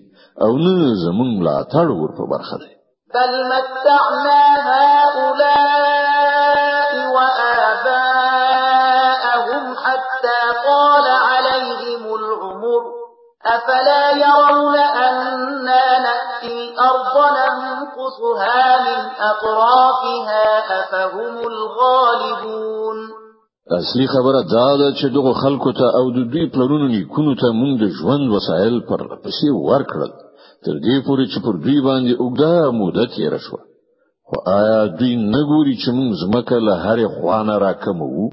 او 0.45 0.51
نه 0.63 0.73
زمونږ 1.05 1.31
ملاتړ 1.41 1.87
ور 1.99 2.11
په 2.19 2.23
برخه 2.33 2.55
دی. 2.63 2.73
بل 3.15 3.31
متعنا 3.51 4.41
هؤلاء 4.69 6.13
وآباءهم 7.15 8.45
حتى 9.83 10.39
طال 10.65 11.07
عليهم 11.29 12.03
العمر 12.19 12.83
أفلا 13.55 14.03
يرون 14.25 14.75
أطرافها 19.33 20.45
أفهم 20.79 21.35
الغالبون 21.51 22.97
اصلي 23.79 24.07
خبره 24.07 24.41
دا 24.51 24.77
ده 24.77 24.93
چې 24.99 25.05
دغه 25.17 25.33
خلکو 25.43 25.71
ته 25.71 25.85
او 25.99 26.11
د 26.11 26.31
دوی 26.31 26.49
پلانونو 26.53 26.87
نیکونو 26.87 27.35
ته 27.35 27.47
موږ 27.59 27.73
د 27.83 27.85
ژوند 27.97 28.31
وسایل 28.35 28.75
پر 28.89 29.01
پسې 29.23 29.49
ورکړل. 29.69 30.11
تر 30.65 30.75
دې 30.85 30.97
پورې 31.05 31.25
چې 31.31 31.39
پر 31.45 31.55
دوی 31.63 31.79
باندې 31.87 32.13
اوږده 32.21 32.71
موده 32.79 33.05
تیر 33.15 33.33
شو 33.45 33.57
خو 34.27 34.35
آیا 34.57 34.79
دوی 34.99 35.13
نه 35.33 35.41
ګوري 35.49 35.75
چې 35.81 35.89
موږ 35.97 36.09
زمکه 36.21 36.57
له 36.67 36.75
هرې 36.83 37.07
خوانه 37.15 37.55
راکمو 37.65 38.29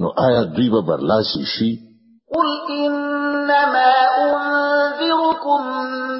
نو 0.00 0.06
آیا 0.26 0.42
دوی 0.54 0.68
به 0.74 0.80
برلاسي 0.88 1.44
شي؟ 1.54 1.72
قل 2.34 2.48
انما 2.78 3.92
انذركم 4.24 5.62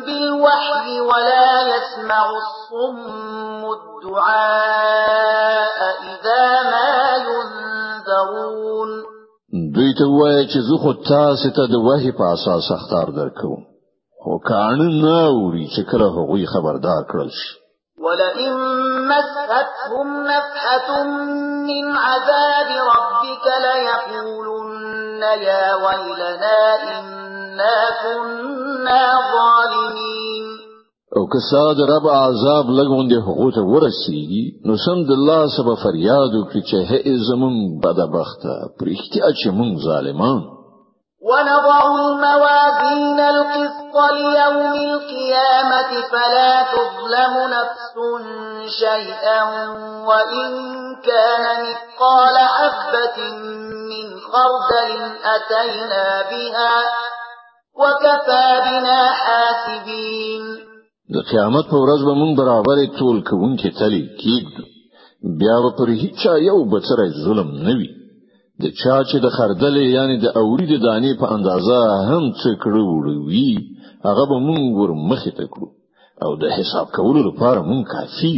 بالوحي 0.06 1.00
ولا 1.10 1.50
يسمع 1.72 2.24
الصم 2.42 2.96
الدعاء 3.80 5.78
إذا 6.10 6.44
ما 6.70 6.92
ينذرون. 7.28 8.90
دوی 9.74 9.90
ته 9.98 10.06
وایي 10.20 10.44
چې 10.46 10.58
زه 10.68 10.76
خو 10.82 10.92
تاسو 10.92 11.48
ته 11.56 11.62
د 11.72 11.74
وحي 11.86 12.12
په 12.18 12.24
أساس 12.34 12.66
اختار 12.76 13.08
درکوم. 13.18 13.60
خو 14.22 14.32
کان 14.38 14.78
نه 15.02 15.18
اوري 15.26 15.66
چې 15.74 15.82
کله 15.90 16.06
هغوی 16.16 16.44
خبردار 16.46 17.02
کړل 17.10 17.30
شي. 17.38 17.50
ولئن 18.04 18.52
مستهم 19.10 20.08
نفحة 20.26 20.90
من 21.70 21.84
عذاب 21.96 22.68
ربك 22.92 23.46
ليقولن 23.66 25.22
يا 25.22 25.64
ويلنا 25.74 26.60
إنا 26.98 27.76
كنا 28.02 29.02
ظالمين. 29.32 30.17
أو 31.16 31.26
که 31.26 31.38
ساده 31.50 31.84
رب 31.94 32.06
عذاب 32.06 32.66
لګون 32.78 33.08
دي 33.08 33.18
حقوق 33.26 33.56
ورسیږي 33.72 34.44
نو 34.66 34.76
سم 34.84 34.98
د 35.08 35.10
الله 35.18 35.46
سبا 35.56 35.74
فریاد 35.84 36.34
وکړي 36.34 36.62
چې 36.70 36.78
هي 36.90 37.14
زمون 37.28 37.56
بدبخته 37.84 38.52
پرېختیا 38.80 39.30
چې 39.40 39.48
مون 39.58 39.70
ظالمان. 39.86 40.42
ونضع 41.30 41.80
الموازين 41.94 43.20
القسط 43.20 43.96
ليوم 44.12 44.74
القيامة 44.74 45.90
فلا 46.12 46.62
تظلم 46.74 47.34
نفس 47.56 47.94
شيئا 48.80 49.42
وإن 50.08 50.48
كان 51.08 51.44
مثقال 51.64 52.36
حبة 52.38 53.18
من 53.90 54.06
خردل 54.30 54.92
أتينا 55.34 56.22
بها 56.30 56.76
وكفى 57.80 58.60
بنا 58.70 59.12
حاسبين 59.12 60.67
د 61.14 61.16
قیامت 61.30 61.64
په 61.72 61.78
ورځ 61.84 62.00
به 62.06 62.14
مونږ 62.20 62.32
برابر 62.40 62.78
ټول 62.98 63.16
کوونکې 63.28 63.68
تلې 63.78 64.02
کېږدو 64.22 64.62
بیا 65.40 65.56
به 65.62 65.70
پر 65.78 65.88
هیڅ 66.02 66.20
یو 66.48 66.58
بچره 66.74 67.06
ظلم 67.24 67.50
نه 67.66 67.74
وي. 67.78 67.90
د 68.62 68.64
چا 68.80 68.96
چې 69.08 69.16
د 69.24 69.26
خردلې 69.36 69.84
یعنی 69.96 70.16
د 70.24 70.26
اوري 70.40 70.66
د 70.70 70.74
دانې 70.86 71.12
په 71.20 71.26
اندازه 71.36 71.78
هم 72.10 72.24
څه 72.40 72.50
کړه 72.62 72.82
وړه 72.88 73.26
وي 73.26 73.52
هغه 74.06 74.24
به 74.30 74.36
مونږ 74.46 74.64
ور 74.78 74.90
مخې 75.10 75.32
ته 75.38 75.44
کړو. 75.52 75.68
او 76.24 76.30
د 76.42 76.44
حساب 76.56 76.86
کولو 76.96 77.20
لپاره 77.28 77.60
مونږ 77.70 77.82
کافي 77.94 78.36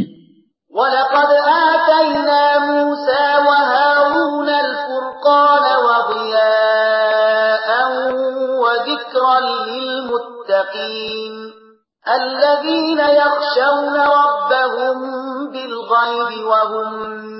ولقد 0.79 1.31
آتينا 1.69 2.43
موسى 2.71 3.25
وهارون 3.47 4.49
الفرقان 4.65 5.65
وضياء 5.87 7.69
وذكرا 8.63 9.37
للمتقين 9.71 11.35
الذين 12.07 12.99
يخشون 12.99 13.95
ربهم 13.95 14.97
بالغيب 15.53 16.45
وهم 16.45 16.89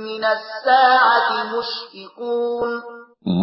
من 0.05 0.23
الساعة 0.25 1.29
مشفقون. 1.53 2.81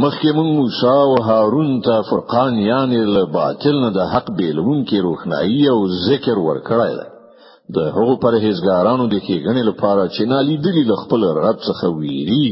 مخکې 0.03 0.33
مون 0.35 0.47
موسی 0.57 0.87
او 0.87 1.23
هارون 1.23 1.81
ته 1.81 2.03
فرقان 2.11 2.59
یعنی 2.59 3.05
له 3.05 3.25
باطل 3.25 3.81
نه 3.85 3.91
د 3.91 4.09
حق 4.15 4.31
بیلون 4.31 4.85
کې 4.85 5.03
روښنايي 5.07 5.69
او 5.69 5.87
ذکر 6.09 6.39
ورکړای 6.39 6.95
دی. 6.99 7.09
د 7.77 7.79
هغو 7.95 8.15
پرهیزګارانو 8.25 9.07
د 9.09 9.17
ښېګڼې 9.27 9.63
لپاره 9.71 10.09
چې 10.09 10.23
نالیدلی 10.33 10.85
له 10.91 10.97
خپل 11.03 11.25
رب 11.25 11.59
څخه 11.69 11.87
ویری 11.99 12.49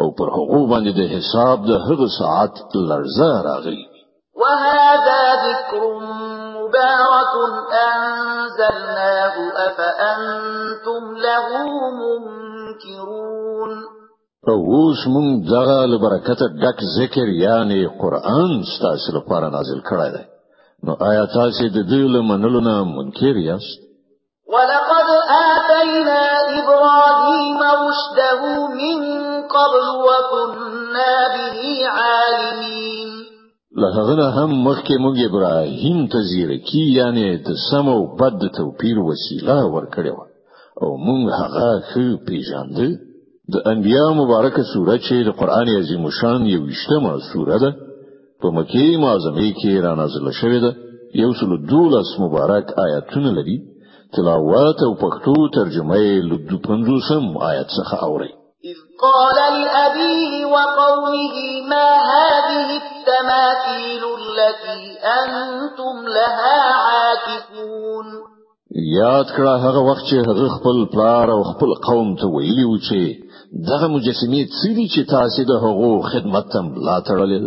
او 0.00 0.06
پر 0.18 0.28
هغو 0.36 0.66
باندې 0.70 0.92
د 0.98 1.02
حساب 1.14 1.58
د 1.66 1.72
هغه 1.86 2.06
ساعت 2.18 2.54
لرزه 2.88 3.30
راغلی 3.48 3.86
وهذا 4.42 5.20
ذكر 5.46 5.82
مبارك 6.66 7.34
أنزلناه 7.72 9.34
أفأنتم 9.66 11.02
له 11.16 11.46
منكرون 12.00 13.72
او 14.48 14.58
اوس 14.74 15.00
مونږ 15.14 15.50
دغه 15.50 15.86
له 15.86 16.01
برکت 16.01 16.40
ډک 16.62 16.78
ذکر 16.98 17.28
یعنی 17.28 17.86
قرآن 18.02 18.52
ستاسو 18.74 19.08
لپاره 19.18 19.46
نازل 19.56 19.80
کړی 19.88 20.10
دی. 20.14 20.24
نو 20.84 20.92
آیا 21.08 21.24
تاسو 21.34 21.64
د 21.76 21.78
دې 21.90 22.02
له 22.14 22.20
منلو 22.30 22.60
نه 22.60 22.84
منکر 22.84 23.36
یاست؟ 23.48 23.80
ولقد 24.54 25.08
آتينا 25.38 26.22
إبراهيم 26.58 27.60
رشده 27.86 28.40
من 28.80 28.98
قبل 29.56 29.84
وكنا 30.06 31.14
به 31.34 31.58
عالمين. 31.88 33.05
له 33.80 33.88
هغه 33.98 34.28
هم 34.36 34.50
مخکې 34.68 34.94
موږ 35.04 35.16
ابراهیم 35.28 35.98
ته 36.12 36.18
زیرکی 36.30 36.84
یعنی 36.98 37.26
د 37.46 37.48
سم 37.70 37.88
او 37.96 38.00
بد 38.20 38.40
توپیر 38.58 38.98
وسیله 39.08 39.58
ورکړو 39.74 40.16
او 40.82 40.90
موږ 41.06 41.22
هغه 41.40 41.68
خو 41.88 42.06
پیژاندل 42.26 42.92
د 43.54 43.56
انبیاء 43.72 44.10
مبارکه 44.22 44.62
سوره 44.72 44.96
چې 45.06 45.16
د 45.26 45.30
قران 45.40 45.68
عظیم 45.80 46.08
شان 46.20 46.46
یو 46.54 46.62
وشتمه 46.68 47.12
سوره 47.32 47.58
ده 47.64 47.70
په 48.40 48.48
مکه 48.56 48.86
معظمه 49.04 49.46
کې 49.58 49.72
را 49.84 49.92
نازله 50.00 50.32
شوې 50.40 50.60
ده. 50.64 50.72
یو 51.22 51.30
سل 51.40 51.52
دولس 51.72 52.10
مبارک 52.24 52.66
آیاتونه 52.86 53.30
لري. 53.38 53.58
تلاوت 54.14 54.78
او 54.86 54.92
پښتو 55.02 55.36
ترجمه 55.58 55.96
یې 56.06 56.14
له 56.30 56.40
دوه 56.40 56.56
پنځوسم 56.68 57.24
آیت 57.50 57.68
څخه 57.78 57.94
اوري 58.06 58.32
قال 59.04 59.38
لأبيه 59.62 60.46
وقومه 60.46 61.36
ما 61.70 61.88
هذه 62.12 62.68
التماثيل 62.82 64.02
التي 64.20 64.98
أنتم 65.20 66.08
لها 66.08 66.58
عاكفون؟ 66.86 68.06
یاد 69.00 69.26
کړه 69.26 69.54
هغه 69.64 69.80
وخت 69.90 70.04
چې 70.10 70.16
هغه 70.28 70.48
خپل 70.56 70.86
پلار 70.94 71.32
او 71.32 71.42
خپل 71.42 71.74
قوم 71.88 72.16
ته 72.16 72.26
ویلي 72.26 72.64
و 72.64 72.76
چې 72.78 73.00
دغه 73.70 73.86
مجسمې 73.94 74.42
څه 74.56 74.68
دي 74.76 74.86
چې 74.94 75.10
تاسو 75.10 75.44
د 75.50 75.52
هغو 75.64 76.02
خدمت 76.12 76.44
تم 76.52 76.66
لا 76.88 76.96
تړلې 77.08 77.40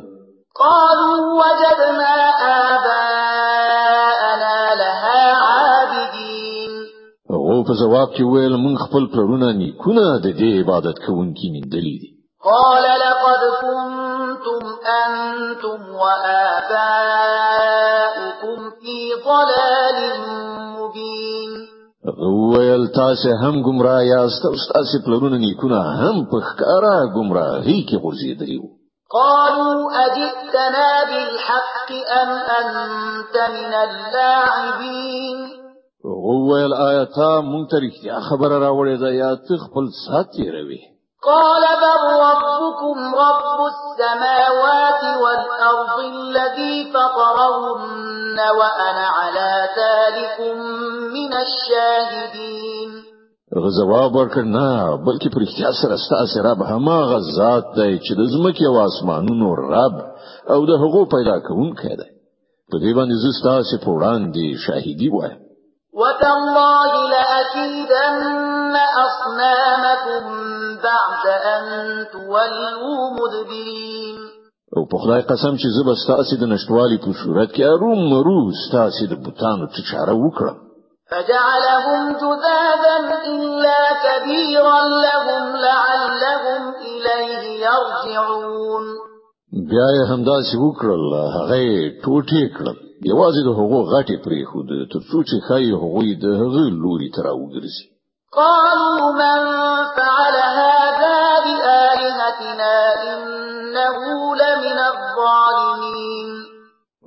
قالوا 0.62 1.20
وجدنا 1.42 2.14
آباءنا 2.52 2.89
هغه 7.60 7.68
په 7.68 7.74
جواب 7.82 8.10
کې 8.16 8.24
ویل 8.32 8.56
موږ 8.64 8.76
خپل 8.86 9.04
پلرونه 9.14 9.48
نیکونه 9.62 10.04
د 10.26 10.28
دې 10.40 10.50
عبادت 10.62 10.98
کوونکي 11.06 11.48
مندلې 11.56 11.96
دي. 12.02 12.10
قال 12.50 12.86
لقد 13.04 13.42
كنتم 13.64 14.62
أنتم 15.04 15.80
وآباؤكم 16.02 16.70
في 18.80 18.98
ضلال 19.26 20.00
ویل 22.54 22.84
تاسو 22.88 23.30
هم 23.44 23.56
گمراه 23.62 24.04
یاست 24.04 24.44
او 24.46 24.56
تاسو 24.74 24.96
پلرونه 25.06 25.38
نیکونه 25.38 25.80
هم 26.02 26.18
په 26.32 26.38
ښکارا 26.48 26.98
گمراهی 27.16 27.80
کې 27.88 27.96
غورځېدلی 28.04 28.58
وو. 28.60 28.70
قالوا 29.12 29.78
أجئتنا 30.06 30.90
بالحق 31.10 31.90
أم 32.22 32.30
أنت 32.60 33.36
من 33.56 33.74
اللاعبين 33.88 35.59
وویل 36.04 36.74
آیا 36.74 37.06
تا 37.06 37.42
مونږ 37.42 37.66
ته 37.72 37.78
رښتیا 37.86 38.20
خبره 38.30 38.60
راوړې 38.60 38.96
ده 39.04 39.10
یا 39.16 39.32
ته 39.48 39.58
خپل 39.64 39.86
سات 40.06 40.28
تیروي 40.36 40.82
قال 41.28 41.64
بل 41.84 42.04
ربكم 42.26 42.98
رب 43.16 43.60
السماوات 43.72 45.04
والأرض 45.24 45.98
الذي 46.00 46.76
فطرهن 46.94 48.38
وأنا 48.60 49.08
على 49.20 49.52
ذلك 49.80 50.38
من 51.16 51.34
الشاهدين. 51.46 52.90
هغه 53.56 53.81
ځواب 53.81 54.16
ورکړ 54.16 54.44
نه 54.44 54.96
بلکې 55.06 55.30
پر 55.34 55.42
اختیار 55.48 55.74
سره 55.82 55.96
ستاسو 56.06 56.46
رب 56.48 56.64
هماغه 56.72 57.20
ذات 57.20 57.76
دی 57.76 58.00
چې 58.00 58.14
د 58.20 58.22
زمکه 58.34 58.68
او 58.68 58.80
اسمانونو 58.86 59.56
رب 59.56 59.96
او 60.50 60.66
د 60.66 60.72
هغو 60.82 61.06
پیدا 61.16 61.40
کوونکی 61.40 61.94
دی. 62.00 62.10
په 62.72 62.78
دې 62.84 62.92
باندې 62.98 63.16
زه 63.26 63.45
ستاسو 63.45 63.84
په 63.84 63.90
وړاندې 63.92 64.46
شاهدی 64.66 65.10
وایم 65.10 65.49
وتالله 65.94 66.92
لأكيدن 67.10 68.76
أصنامكم 69.08 70.24
بعد 70.84 71.24
أن 71.54 71.64
تولوا 72.14 73.00
مدبرين. 73.20 74.18
او 74.78 74.86
په 74.86 74.98
خدای 75.04 75.22
قسم 75.22 75.54
چې 75.58 75.68
زه 75.76 75.84
به 75.86 75.96
ستاسو 76.04 76.36
د 76.42 76.44
نشټوالي 76.54 76.98
په 77.06 77.12
صورت 77.24 77.50
کې 77.52 77.62
ارومرو 77.62 78.52
ستاسو 78.66 79.06
د 79.12 79.14
بوتانو 79.24 79.68
چاره 79.92 80.14
وکړم 80.24 80.58
فجعلهم 81.12 82.02
جذاذا 82.22 82.96
إلا 83.34 83.80
كبيرا 84.06 84.82
لهم 85.06 85.44
لعلهم 85.56 86.74
إليه 86.90 87.44
يرجعون. 87.68 88.86
بیا 89.70 89.88
یې 89.98 90.04
همداسې 90.12 90.56
وکړل 90.66 91.04
هغه 91.38 91.60
ټوټې 92.04 92.44
کړل. 92.58 92.78
یوازې 93.06 93.42
د 93.48 93.50
هغو 93.60 93.80
غټي 93.92 94.18
پرې 94.26 94.42
خو 94.50 94.60
د 94.70 94.74
ترڅو 94.92 95.20
چې 95.30 95.38
خای 95.48 95.72
هغه 95.84 96.04
د 96.24 96.26
هغه 96.42 96.64
لوري 96.84 97.10
تر 97.18 97.26
وګرځي. 97.42 97.86
قالوا 98.40 99.12
من 99.22 99.40
فعل 99.98 100.36
هذا 100.62 101.20
بآلهتنا 101.46 102.76
إنه 103.12 103.98
لمن 104.42 104.80
الظالمين. 104.94 106.30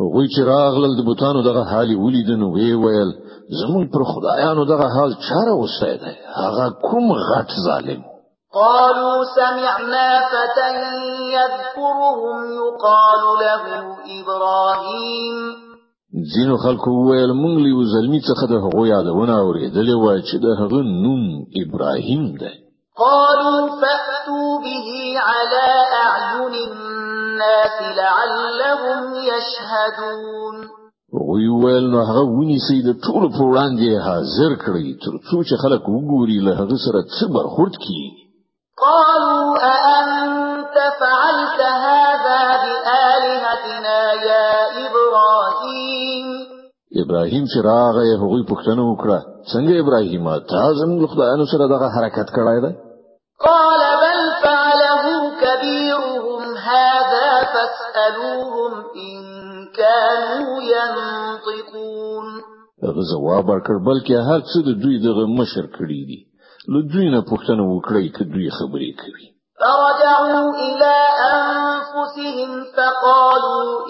هغه 0.01 0.23
چې 0.33 0.41
راغلل 0.53 0.97
د 0.97 1.05
بوتانو 1.09 1.43
دغه 1.43 1.65
حال 1.65 1.95
ولیده 1.95 2.32
نو 2.32 2.47
وی 2.55 2.73
ویل 2.85 3.13
زمونږ 3.61 3.89
پر 3.93 4.03
خدایانو 4.13 4.65
دغه 4.65 4.87
حال 4.95 5.15
چاره 5.29 5.55
وسیده 5.63 6.17
هغه 6.37 6.71
کوم 6.89 7.13
غټ 7.13 7.51
ظالم 7.67 8.03
قالوا 8.55 9.25
سمعنا 9.37 10.09
فتى 10.33 10.71
يذكرهم 11.37 12.39
يقال 12.61 13.23
له 13.45 13.65
إبراهيم 14.21 15.72
ځینو 16.13 16.57
خلکو 16.65 16.91
ویل 17.09 17.31
مونږ 17.33 17.57
له 17.65 17.74
یو 17.74 17.83
زلمی 17.93 18.21
څخه 18.21 18.45
د 18.49 18.55
هغو 18.65 18.83
یادونه 18.87 19.35
اورېدلې 19.45 19.97
وای 19.99 20.21
چې 20.29 20.37
د 20.45 20.47
هغه 20.61 20.81
نوم 21.05 21.23
ابراهیم 21.63 22.25
ده 22.41 22.53
قالوا 23.03 23.61
فأتوا 23.81 24.51
به 24.65 24.89
على 25.29 25.69
أعين 26.05 26.55
الناس 26.69 27.77
لعلهم 28.01 29.01
يشهدون. 29.31 30.57
وی 31.29 31.49
ویل 31.63 31.91
نو 31.91 32.05
هغه 32.09 32.25
ونیسئ 32.37 32.77
د 32.83 32.91
ټولو 33.05 33.27
په 33.37 33.43
وړاندې 33.51 34.05
حاضر 34.07 34.53
کړی 34.65 34.89
تر 35.05 35.15
څو 35.29 35.37
چې 35.49 35.55
خلک 35.63 35.83
وګوري 35.89 36.39
له 36.47 36.53
هغه 36.61 36.77
سره 36.85 37.01
څه 37.17 37.25
برخورد 37.37 37.75
کی 37.85 38.03
قالوا 38.85 39.59
أأنت 39.75 40.77
فعلت 41.01 41.61
هذا 41.61 42.02
ابراهيم 47.01 47.45
چې 47.53 47.59
راغی 47.65 48.09
هغه 48.23 48.45
پوښتنه 48.51 48.83
وکړه 48.91 49.19
څنګه 49.53 49.73
ابراهيم 49.83 50.25
تا 50.51 50.63
زموږ 50.81 51.01
خدایانو 51.13 51.47
سره 51.53 51.69
دغه 51.75 51.89
حرکت 51.97 52.29
کړای 52.37 52.59
دی 52.65 52.73
قال 53.47 53.83
بل 54.03 54.21
فعله 54.43 55.05
كبيرهم 55.43 56.43
هذا 56.71 57.31
فاسألوهم 57.53 58.73
إن 59.07 59.23
كانوا 59.79 60.63
ينطقون 60.75 62.27
هغه 62.85 63.03
جواب 63.13 63.45
ورکړ 63.49 63.77
بلکې 63.89 64.15
هر 64.29 64.41
څه 64.51 64.59
د 64.69 64.71
دوی 64.83 64.97
دغه 65.09 65.27
مشر 65.41 65.67
کړی 65.77 66.01
دي 66.09 66.21
له 66.73 66.81
دوی 66.93 67.07
نه 67.15 67.21
پوښتنه 67.31 67.63
وکړئ 67.73 68.07
چې 68.17 68.23
دوی 68.33 68.49
خبرې 68.59 68.93
کوي 69.03 69.27
فرجعوا 69.63 70.51
إلى 70.67 70.97
أنفسهم 71.33 72.65
فقالوا 72.77 73.87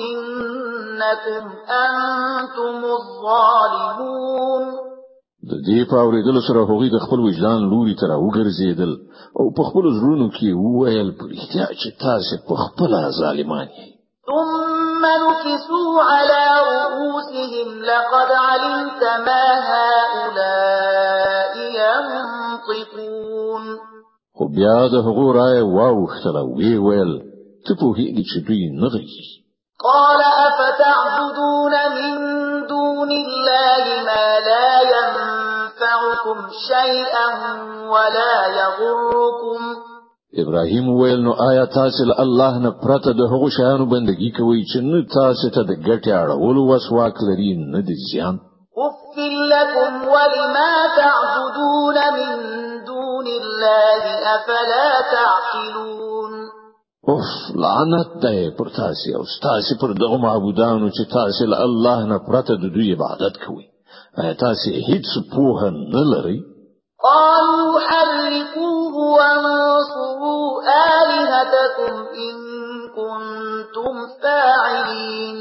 إنكم 1.02 1.44
أنتم 1.84 2.78
الظالمون. 3.00 4.64
د 5.50 5.52
دې 5.66 5.80
په 5.90 5.96
اورېدلو 6.04 6.40
سره 6.48 6.60
هغوی 6.70 6.88
د 6.90 6.98
خپل 7.04 7.18
وجدان 7.26 7.60
لوري 7.70 7.94
ته 8.00 8.04
راوګرځېدل 8.12 8.92
او 9.38 9.46
په 9.56 9.62
خپل 9.68 9.84
زړونو 9.98 10.26
کې 10.36 10.48
وویل 10.64 11.08
په 11.18 11.24
رښتیا 11.32 11.66
چې 11.80 11.88
تاسو 12.04 12.34
په 12.48 12.54
خپله 12.64 12.92
ظالمان 13.20 13.66
ثم 14.28 15.02
نكسوا 15.24 15.94
على 16.12 16.44
رؤوسهم 16.70 17.68
لقد 17.90 18.30
علمت 18.46 19.02
ما 19.26 19.46
هؤلاء 19.72 21.54
ينطقون. 21.80 23.64
خو 24.36 24.44
بیا 24.56 24.80
د 24.92 24.94
هغو 25.06 25.26
رائے 25.38 25.62
واوښتله 25.76 26.42
وی 26.56 26.74
ویل 26.86 27.12
ته 27.66 27.72
هیڅ 27.98 28.16
چې 28.30 28.38
دوی 28.46 28.62
نه 28.80 28.88
قال 29.84 30.20
افتعبدون 30.72 31.74
من 31.94 32.16
دون 32.66 33.10
الله 33.10 33.84
ما 34.04 34.40
لا 34.48 34.82
ينفعكم 34.94 36.48
شيئا 36.68 37.28
ولا 37.88 38.46
يضركم 38.46 39.60
إبراهيم 40.38 40.88
ویل 40.88 41.20
نو 41.24 41.32
آیا 41.32 41.64
تاسو 41.64 42.04
له 42.04 42.14
الله 42.24 42.58
نه 42.58 42.70
پرته 42.84 43.12
د 43.12 43.20
هغو 43.32 43.48
شیانو 43.56 43.86
بندگی 43.86 44.30
کوي 44.38 44.62
چې 44.70 44.78
نه 44.92 45.00
تاسو 45.14 45.50
ته 45.54 45.62
د 45.62 45.72
ګټې 45.88 46.12
اړولو 46.22 46.62
وس 46.70 46.89
واک 46.89 47.16
لري 47.28 47.50
نه 47.72 47.80
د 47.88 47.90
زیان. 48.08 48.38
اف 48.86 49.18
لكم 49.52 49.92
ولما 50.14 50.72
تعبدون 50.96 51.96
من 52.18 52.32
دون 52.86 53.26
الله 53.40 54.02
افلا 54.36 54.90
تعقلون 55.16 56.21
اوف 57.08 57.56
لعنت 57.56 58.10
ده 58.22 58.50
پر 58.58 58.68
تاسو 58.68 59.14
او 59.18 59.24
تاسو 59.42 59.74
پر 59.80 59.92
دغه 59.92 60.16
معبودانو 60.24 60.90
چې 60.90 61.06
تاسو 61.12 61.46
له 61.52 61.62
الله 61.68 62.04
نه 62.10 62.18
پرته 62.26 62.54
د 62.54 62.70
دوی 62.74 62.92
عبادت 62.96 63.40
کوي 63.46 63.66
آیا 64.24 64.34
تاسو 64.42 64.70
هیڅ 64.90 65.08
پوهه 65.32 65.70
نه 65.94 66.02
لرئ؟ 66.12 66.36
قالوا 67.06 67.80
حرقوه 67.88 68.94
وانصروا 69.16 70.46
آلهتكم 71.00 71.94
إن 72.26 72.36
كنتم 72.98 73.94
فاعلين. 74.22 75.36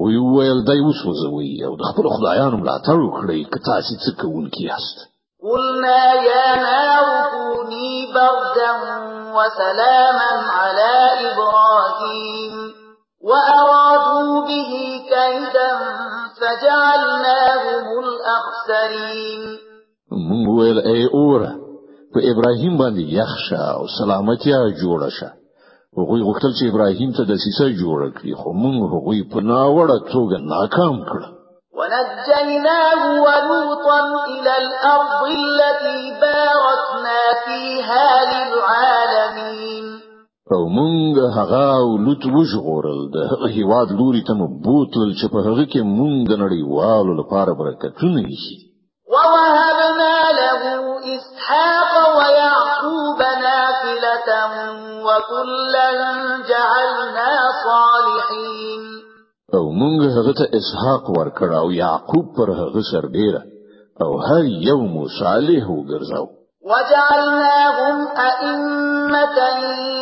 وی 0.00 0.16
ویل 0.16 0.64
دی 0.64 0.80
وسوځوي 0.80 1.64
او 1.66 1.76
د 1.76 1.82
خپل 1.90 2.10
خدایانو 2.16 2.56
ملاتړ 2.56 2.96
وکړي 3.02 3.50
که 3.52 3.58
تاسو 3.70 3.94
څه 4.04 4.10
یاست 4.70 5.17
قلنا 5.42 6.14
يا 6.14 6.56
نار 6.56 7.06
كوني 7.30 8.12
بردا 8.14 8.72
وسلاما 9.36 10.32
على 10.50 10.94
إبراهيم 11.28 12.54
وأرادوا 13.22 14.40
به 14.48 14.72
كيدا 15.12 15.70
فجعلناهم 16.40 17.86
الأخسرين. 18.04 19.42
مونږ 20.28 20.48
ویل 20.58 20.78
ای 20.78 21.04
اوره 21.04 21.52
په 22.12 22.20
ابراهیم 22.32 22.78
باندې 22.78 23.04
یخشه 23.20 23.58
أو 23.74 23.86
سلامتیا 23.98 24.60
جوړه 24.82 25.08
شه 25.18 25.30
هغوی 25.98 26.20
غوښتل 26.22 26.52
چې 26.58 26.64
ابراهیم 26.70 27.10
ته 27.12 27.22
د 27.30 27.32
سیسه 27.44 27.66
جوړ 27.80 28.00
کړي 28.16 28.34
خو 28.40 28.52
مونږ 28.62 28.78
هغوی 28.94 29.22
په 29.32 29.38
ناوړه 29.40 29.98
توګه 30.12 30.36
ناکام 30.54 30.96
کړ 31.08 31.37
ونجيناه 31.78 33.00
ولوطا 33.24 34.00
إلى 34.32 34.54
الأرض 34.64 35.22
التي 35.42 36.00
باركنا 36.20 37.20
فيها 37.44 38.08
للعالمين. 38.32 39.86
أو 40.52 40.62
مونږ 40.78 41.16
هغه 41.38 41.64
لوط 42.04 42.22
وژغورل 42.36 43.00
د 43.14 43.16
هغه 43.30 43.48
هیواد 43.58 43.88
لوري 43.98 44.22
ته 44.28 44.34
مو 44.38 44.46
بوتل 44.64 45.10
چې 45.18 45.26
په 45.32 45.38
هغه 45.46 45.64
کې 45.72 45.80
مونږ 45.98 46.18
د 46.30 46.34
نړیوالو 46.44 47.12
لپاره 47.20 47.52
برکتونه 47.60 48.20
یې 48.32 48.68
ووهبنا 49.12 50.16
له 50.40 50.62
إسحاق 51.16 51.92
ويعقوب 52.18 53.20
نافلة 53.44 54.28
وكلا 55.06 55.88
جعلنا 56.50 57.32
صالحين. 57.66 58.77
أو 59.54 59.70
مونږ 59.80 60.00
هغه 60.16 60.32
ته 60.38 60.44
اسحاق 60.58 61.04
ورکړ 61.18 61.50
أو 61.60 61.70
یعقوب 61.70 62.26
پر 62.36 62.48
هغه 62.50 62.80
سربېره 62.92 63.42
أو 64.02 64.10
هر 64.20 64.44
يوم 64.44 64.94
صالح 65.20 65.64
وګرځاو. 65.68 66.26
وجعلناهم 66.70 68.08
أئمة 68.16 69.38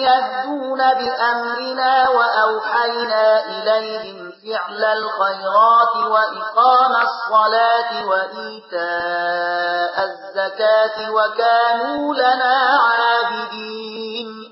يهدون 0.08 0.78
بأمرنا 0.78 2.08
وأوحينا 2.08 3.24
إليهم 3.54 4.18
فعل 4.42 4.84
الخيرات 4.84 5.94
وإقام 6.12 6.92
الصلاة 7.08 7.90
وإيتاء 8.10 9.94
الزكاة 10.04 10.96
وكانوا 11.16 12.14
لنا 12.14 12.56
عابدين. 12.88 14.45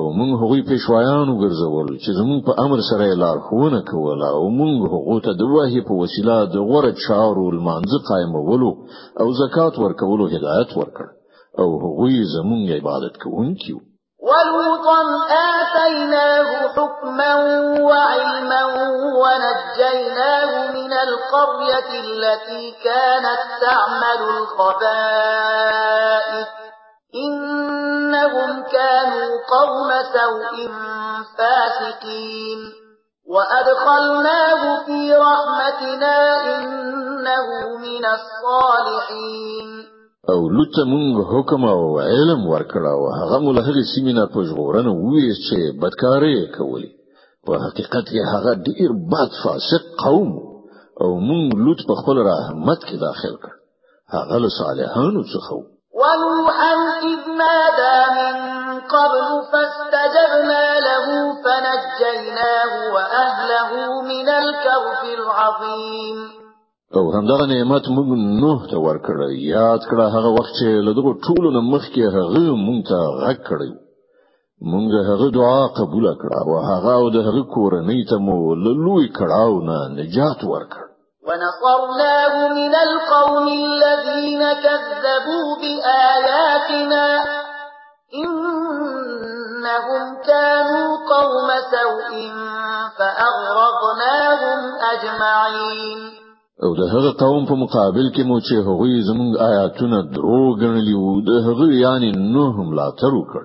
او 0.00 0.06
موږ 0.18 0.30
هغوی 0.42 0.62
پېښوایان 0.70 1.26
وګرځول 1.30 1.88
چې 2.02 2.10
زموږ 2.18 2.40
په 2.48 2.52
امر 2.64 2.78
سره 2.90 3.20
لار 3.22 3.38
خوونه 3.46 3.80
کوله 3.92 4.28
او 4.36 4.44
موږ 4.60 4.74
هغو 4.94 5.16
ته 5.24 5.30
د 5.40 5.42
وحي 5.54 5.80
په 5.88 5.94
وسیله 6.02 6.36
د 6.54 6.56
غوره 6.68 6.92
چارو 7.04 7.44
المانځ 7.52 7.90
قائمولو 8.08 8.70
او 9.20 9.26
زکات 9.40 9.74
ورکولو 9.84 10.24
هدایت 10.34 10.70
ورکړ. 10.80 11.06
او 11.58 11.68
هغوی 11.84 12.16
زموږ 12.34 12.62
عبادت 12.78 13.14
کوونکي 13.22 13.74
ولوطا 14.28 15.00
آتيناه 15.56 16.48
حكما 16.76 17.32
وعلما 17.88 18.62
ونجيناه 19.22 20.50
من 20.76 20.92
القرية 20.92 21.90
التي 22.06 22.64
كانت 22.84 23.42
تعمل 23.60 24.20
الخبائث 24.36 25.40
إنهم 27.14 28.62
كانوا 28.62 29.30
قوم 29.54 29.90
سوء 30.14 30.68
فاسقين. 31.38 32.60
وأدخلناه 33.26 34.86
في 34.86 35.14
رحمتنا 35.14 36.16
إنه 36.54 37.46
من 37.78 38.04
الصالحين. 38.04 39.68
أو 40.28 40.48
لوط 40.48 40.76
مونږ 40.92 41.14
حکم 41.32 41.64
أو 41.64 41.98
علم 41.98 42.46
ورکړه 42.46 42.88
أو 42.88 43.02
هغه 43.20 43.38
مول 43.38 43.58
هغه 43.58 43.82
سیمینار 43.94 44.26
په 44.26 44.42
ژغورنه 44.42 44.90
وې 44.90 45.28
چې 45.46 45.80
بدکاري 45.82 46.46
کوي 46.58 46.86
په 47.46 47.52
حقیقت 47.64 48.04
کې 48.12 48.20
هغه 48.34 48.54
ډیر 48.54 48.90
بد 48.92 49.30
فاسق 49.44 49.82
قوم. 50.04 50.50
أو 51.00 51.10
مونږ 51.28 51.46
لوط 51.64 51.80
په 51.88 51.94
خپل 52.00 52.16
رحمت 52.30 52.80
کې 52.88 52.96
داخل 53.06 53.34
کړ 53.42 53.52
هغه 54.14 54.36
له 54.44 54.48
صالحانو 54.60 55.22
څخه 55.34 55.54
من 56.00 56.89
قبل 58.94 59.26
فاستجبنا 59.52 60.64
له 60.88 61.06
فنجيناه 61.44 62.72
وأهله 62.94 63.70
من 64.02 64.28
الكرب 64.28 65.02
العظيم. 65.18 66.18
أو 66.96 67.04
همدغه 67.16 67.44
نعمت 67.46 67.84
موږ 67.96 68.08
نوح 68.42 68.60
ته 68.70 68.78
ورکړ 68.86 69.18
یاد 69.56 69.80
کړه 69.90 70.06
هغه 70.16 70.30
وخت 70.38 70.52
چې 70.60 70.68
له 70.86 70.92
دغه 70.98 71.12
ټولو 71.26 71.48
نه 71.56 71.60
مخکې 71.74 72.02
هغه 72.16 72.42
موږ 72.66 72.80
ته 72.88 72.98
غږ 73.22 73.38
کړی. 73.50 73.72
موږ 74.72 74.90
هغه 75.10 75.26
دعا 75.38 75.62
قبول 75.80 76.06
کړه 76.22 76.36
أو 76.42 76.50
هغه 76.70 76.92
أو 77.00 77.06
د 77.10 77.16
هغه 77.26 77.42
کورنۍ 77.56 78.00
ته 78.10 78.16
مو 78.26 78.54
له 78.64 78.72
لوی 78.84 79.06
کړهو 79.18 79.56
نه 79.68 79.78
نجات 80.00 80.40
ورکړ. 80.52 80.82
ونصرناه 81.28 82.34
من 82.58 82.74
القوم 82.86 83.46
الذين 83.48 84.42
كذبوا 84.64 85.46
بآياتنا. 85.62 87.06
إنهم 89.70 90.16
كانوا 90.26 90.96
قوم 91.14 91.48
سوء 91.70 92.12
فأغرقناهم 92.98 94.60
أجمعين. 94.92 96.00
أو 96.64 96.74
د 96.74 96.80
هغه 96.92 97.10
قوم 97.18 97.46
په 97.46 97.54
مقابل 97.54 98.10
کې 98.14 98.22
مو 98.28 98.40
چې 98.40 98.54
هغوی 98.68 99.02
زموږ 99.10 99.30
آیاتونه 99.50 100.02
درو 100.14 100.56
ګڼلي 100.62 100.94
وو 100.94 101.20
د 101.28 101.30
هغه 101.46 101.66
یعنی 101.84 102.10
نوح 102.34 102.54
ملاتړ 102.70 103.12
وکړ. 103.16 103.44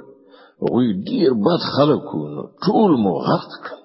هغوی 0.64 0.88
ډیر 1.10 1.32
بد 1.46 1.62
خلک 1.76 2.14
وو 2.16 2.48
ټول 2.66 2.92
مو 3.04 3.14
غرق 3.28 3.52
کړ 3.66 3.85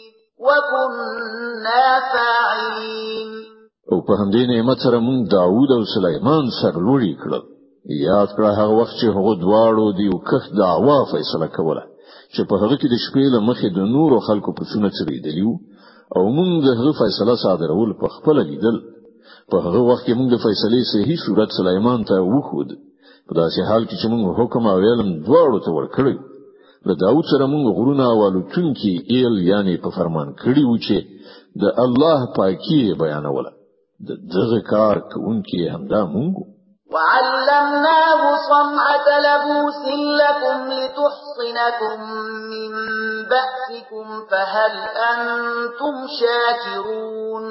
وكنا 0.47 1.85
فاعلين. 2.11 3.29
او 3.91 3.97
په 4.07 4.13
همدې 4.21 4.43
نعمت 4.53 4.77
سره 4.85 4.99
مونږ 5.07 5.19
داوود 5.37 5.71
او 5.77 5.81
سليمان 5.95 6.43
سرلوري 6.61 7.13
کړل. 7.23 7.43
یاد 8.09 8.29
کړه 8.35 8.49
هغه 8.59 8.73
وخت 8.79 8.95
چې 8.99 9.07
هغه 9.17 9.33
دواړو 9.43 9.85
دی 9.97 10.05
یو 10.11 10.17
کښ 10.29 10.43
دعوا 10.61 10.97
فیصله 11.13 11.47
کوله 11.57 11.83
چې 12.33 12.41
په 12.49 12.55
هغه 12.61 12.75
کې 12.79 12.87
د 12.89 12.95
شپې 13.05 13.25
له 13.35 13.39
مخې 13.47 13.67
د 13.77 13.79
نورو 13.95 14.17
خلکو 14.27 14.51
په 14.57 14.63
څونه 14.69 14.89
چریدلیو 14.97 15.53
او 16.15 16.23
موږ 16.37 16.51
د 16.65 16.69
هغه 16.79 16.91
فیصله 17.01 17.35
صادرول 17.43 17.91
په 18.01 18.07
خپل 18.15 18.35
لیدل. 18.49 18.77
په 19.51 19.57
هغه 19.65 19.81
وخت 19.89 20.03
کې 20.05 20.17
موږ 20.19 20.27
د 20.31 20.37
فیصلې 20.45 20.81
صحیح 20.93 21.19
صورت 21.25 21.49
سليمان 21.59 21.99
ته 22.09 22.15
وخود 22.33 22.69
په 23.27 23.33
داسې 23.41 23.59
حال 23.69 23.83
کې 23.89 23.95
چې 24.01 24.07
موږ 24.11 24.23
حکم 24.39 24.63
او 24.71 24.77
علم 24.87 25.09
دواړو 25.27 25.59
ته 25.65 25.71
ورکړی 25.77 26.15
له 26.87 26.93
داوود 27.03 27.25
سره 27.31 27.45
موږ 27.53 27.65
غرونه 27.77 28.05
او 28.11 28.19
الوتونکي 28.27 28.93
ایل 29.13 29.35
یعنی 29.51 29.77
په 29.83 29.89
فرمان 29.97 30.29
کړی 30.41 30.63
و 30.67 30.75
چې 30.85 30.97
د 31.61 31.63
الله 31.85 32.19
پاکي 32.37 32.83
بیانوله. 33.01 33.51
د 34.07 34.09
دغه 34.35 34.59
کار 34.73 34.95
کوونکی 35.11 35.59
همدا 35.73 36.01
موږ 36.15 36.33
وعلمناه 36.93 38.21
صنعة 38.51 39.07
لبوس 39.27 39.83
لكم 40.21 40.57
لتحصنكم 40.79 41.97
من 42.51 42.71
بأسكم 43.31 44.07
فهل 44.31 44.73
أنتم 45.11 45.95
شاكرون؟ 46.19 47.45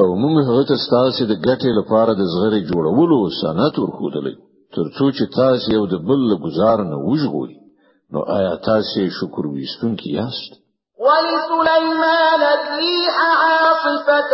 او 0.00 0.08
موږ 0.22 0.34
هغه 0.48 0.64
ته 0.68 0.76
ستاسو 0.86 1.24
د 1.30 1.34
ګټې 1.46 1.70
لپاره 1.78 2.12
د 2.14 2.22
زغری 2.32 2.60
جوړولو 2.70 3.18
صنعت 3.42 3.74
ورخودلې 3.78 4.34
ترڅو 4.74 5.06
چې 5.16 5.24
تاسو 5.36 5.72
یو 5.76 5.84
د 5.86 5.94
بل 6.08 6.22
گزار 6.44 6.78
نه 6.90 6.96
وژغوري 7.08 7.56
نو 8.14 8.20
آیا 8.38 8.56
تاسو 8.64 9.02
شکر 9.18 9.46
ویستونکي 9.46 10.10
یاست؟ 10.14 10.52
ولسليمان 11.04 12.42
الريح 12.56 13.14
عاصفة 13.42 14.32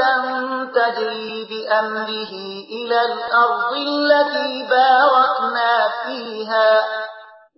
تجري 0.78 1.36
بأمره 1.50 2.32
إلى 2.78 2.98
الأرض 3.10 3.72
التي 3.90 4.50
باركنا 4.72 5.74
فيها 6.00 6.70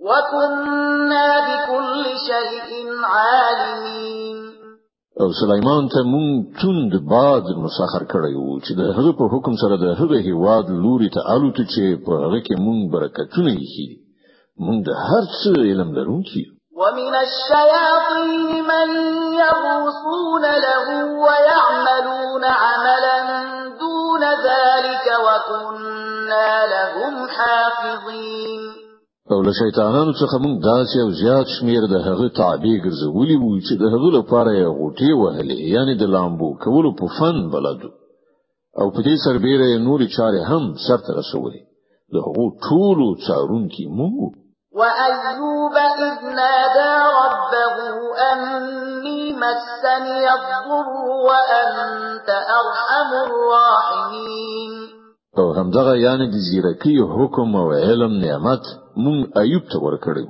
وكنا 0.08 1.28
بكل 1.46 2.04
شيء 2.28 2.70
عالمين. 3.04 4.36
او 5.20 5.30
سليمان 5.40 5.88
ته 5.88 6.02
مونږ 6.02 6.60
توند 6.60 6.92
باد 7.14 7.50
مسخر 7.64 8.04
کړی 8.12 8.34
وو 8.36 8.60
چې 8.60 8.72
د 8.76 8.92
هغه 8.98 9.12
په 9.18 9.24
حکم 9.32 9.58
سره 9.62 9.76
د 9.76 9.98
هغه 10.02 10.20
هیواد 10.28 10.70
لوري 10.84 11.10
ته 11.16 11.20
الوت 11.34 11.58
چې 11.72 12.04
په 12.06 12.12
هغه 12.22 12.40
کې 12.46 12.54
مونږ 12.66 12.80
برکتونه 12.94 13.50
یې 13.50 14.09
مونږ 14.66 14.80
د 14.88 14.90
هر 15.06 15.24
څه 15.40 15.50
علم 15.68 15.90
لرونکي 15.98 16.44
ومن 16.80 17.14
الشياطين 17.26 18.50
من 18.72 18.88
يغوصون 19.44 20.44
له 20.66 20.86
ويعملون 21.24 22.44
عملا 22.44 23.18
دون 23.82 24.22
ذلك 24.48 25.06
وكنا 25.26 26.52
لهم 26.74 27.14
حافظين. 27.36 28.62
او 29.32 29.42
له 29.46 29.52
شیطانانو 29.62 30.12
څخه 30.12 30.36
موږ 30.44 30.56
داسې 30.70 30.96
او 31.04 31.10
زیات 31.20 31.46
شمیر 31.56 31.82
د 31.92 31.96
هغه 32.08 32.28
تعبیر 32.40 32.78
ګرځولي 32.86 33.36
وو 33.40 33.52
چې 33.66 33.74
د 33.82 33.84
هغه 33.94 34.10
لپاره 34.18 34.50
یې 34.60 34.68
غوټي 34.78 35.12
وهلې 35.20 35.58
یعنی 35.74 35.94
د 35.98 36.04
لامبو 36.14 36.48
کولو 36.64 36.90
په 37.00 37.06
فن 37.18 37.36
بلدو 37.52 37.90
او 38.80 38.86
په 38.94 39.00
دې 39.06 39.14
سربېره 39.24 39.66
نوري 39.88 40.08
چارې 40.16 40.40
هم 40.50 40.64
سرته 40.86 41.10
رسولې 41.20 41.60
د 42.12 42.16
هغو 42.26 42.46
ټولو 42.68 43.06
څارونکي 43.26 43.84
موږ 43.98 44.14
وأيوب 44.72 45.76
إذ 46.06 46.18
نادى 46.40 46.92
ربه 47.20 47.76
أني 48.32 49.32
مسني 49.32 50.22
الضر 50.38 50.88
وأنت 51.26 52.28
أرحم 52.30 53.10
الراحمين. 53.26 55.00
أو 55.38 55.52
همدغه 55.52 55.96
یعنی 55.96 56.26
د 56.26 56.36
زیرکی 56.50 56.98
حکم 56.98 57.56
أو 57.56 57.72
علم 57.72 58.12
نعمت 58.24 58.64
مون 58.96 59.18
ایوب 59.36 59.62
ته 59.72 59.78
ورکړو 59.78 60.26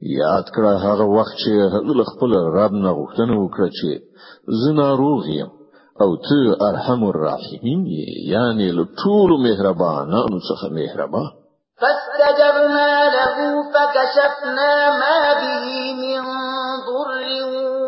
یاد 0.00 0.46
کړه 0.54 0.72
هغه 0.86 1.04
وخت 1.16 1.36
چې 1.42 1.50
هغه 1.74 2.04
خپل 2.12 2.30
رب 2.58 2.72
نه 2.72 2.90
غوښتنه 2.98 3.34
وکړه 3.38 3.68
چې 3.78 3.90
زه 4.60 4.72
ناروغ 4.72 5.28
یم 5.28 5.50
أو 6.02 6.16
ته 6.16 6.66
ارحم 6.68 7.04
الراحمین 7.04 7.86
یعنی 8.32 8.70
له 8.76 8.84
ټول 8.84 9.30
مهربانانو 9.46 10.38
څخه 10.48 10.66
مهربان. 10.78 11.32
فاستجبنا 11.80 12.93
فكشفنا 13.74 14.72
ما 15.02 15.20
به 15.40 15.66
من 16.02 16.20
ضر 16.88 17.26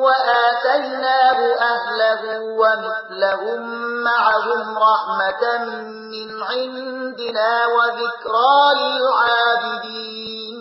وآتيناه 0.04 1.38
أهله 1.72 2.22
ومثلهم 2.60 3.60
معهم 4.08 4.62
رحمة 4.88 5.42
من 6.12 6.28
عندنا 6.50 7.52
وذكرى 7.74 8.58
للعابدين. 8.80 10.58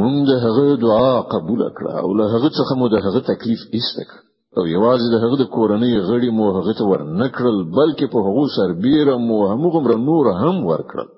مونږ 0.00 0.16
د 0.30 0.32
هغه 0.44 0.66
دعا 0.86 1.14
قبول 1.34 1.62
کړه 1.76 1.92
أو 2.02 2.10
له 2.18 2.24
هغه 2.34 2.48
څخه 2.58 2.72
مو 2.80 2.86
هغه 3.06 3.20
تکلیف 3.32 3.60
أو 4.58 4.64
یوازې 4.66 5.06
د 5.10 5.16
هغه 5.24 5.36
د 5.40 5.44
کورنۍ 5.56 5.92
غړي 6.08 6.30
مو 6.38 6.46
هغه 6.58 6.72
ته 6.78 6.84
ورنکړل 6.90 7.58
بلکې 7.78 8.06
په 8.12 8.18
هغه 8.26 8.44
سربیره 8.58 9.14
مو 9.26 9.36
همغه 9.50 9.96
نور 10.08 10.26
هم 10.42 10.56
ورکړل. 10.70 11.08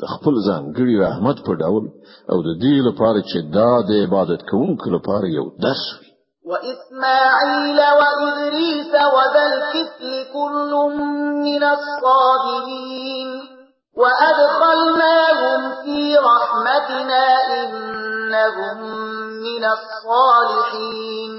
د 0.00 0.02
خپل 0.14 0.34
ځانګړي 0.48 0.94
رحمت 1.06 1.38
په 1.46 1.52
ډول 1.62 1.84
او 2.32 2.38
د 2.46 2.50
دې 2.62 2.76
لپاره 2.88 3.20
چې 3.30 3.38
دا 3.56 3.72
د 3.88 3.90
عبادت 4.04 4.40
کوونکو 4.50 4.86
لپاره 4.96 5.26
یو 5.38 5.46
درس 5.66 5.84
وي. 6.00 6.08
وإسماعيل 6.50 7.78
وإدريس 8.00 8.92
وذا 9.14 9.44
الكفل 9.52 10.12
كل 10.36 10.72
من 11.48 11.62
الصابرين 11.76 13.30
وأدخلناهم 14.00 15.60
في 15.82 16.00
رحمتنا 16.30 17.24
إنهم 17.58 18.78
من 19.46 19.64
الصالحين. 19.76 21.32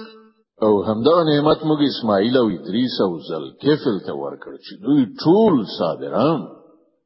او 0.65 0.84
همدا 0.84 1.24
نعمت 1.24 1.60
موږ 1.70 1.82
اسماعیل 1.88 2.38
او 2.38 2.48
ادریس 2.50 3.02
او 3.02 3.12
ذل 3.30 3.46
ته 4.06 4.13
ورکړ 4.13 4.54
چې 4.65 4.74
دوی 4.86 5.02
ټول 5.24 5.65
صابران 5.80 6.41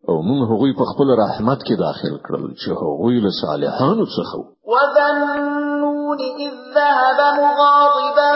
أو 0.09 0.21
موږ 0.27 0.41
هغوی 0.51 0.71
په 0.79 0.85
خپل 0.91 1.07
رحمت 1.23 1.59
کې 1.67 1.75
داخل 1.87 2.13
کړل 2.25 2.45
چې 2.61 2.69
هغوی 2.81 3.17
له 3.25 3.31
صالحانو 3.41 4.05
څخه 4.17 4.37
وذنون 4.73 6.19
إذ 6.45 6.53
ذهب 6.75 7.19
مغاضبا 7.41 8.31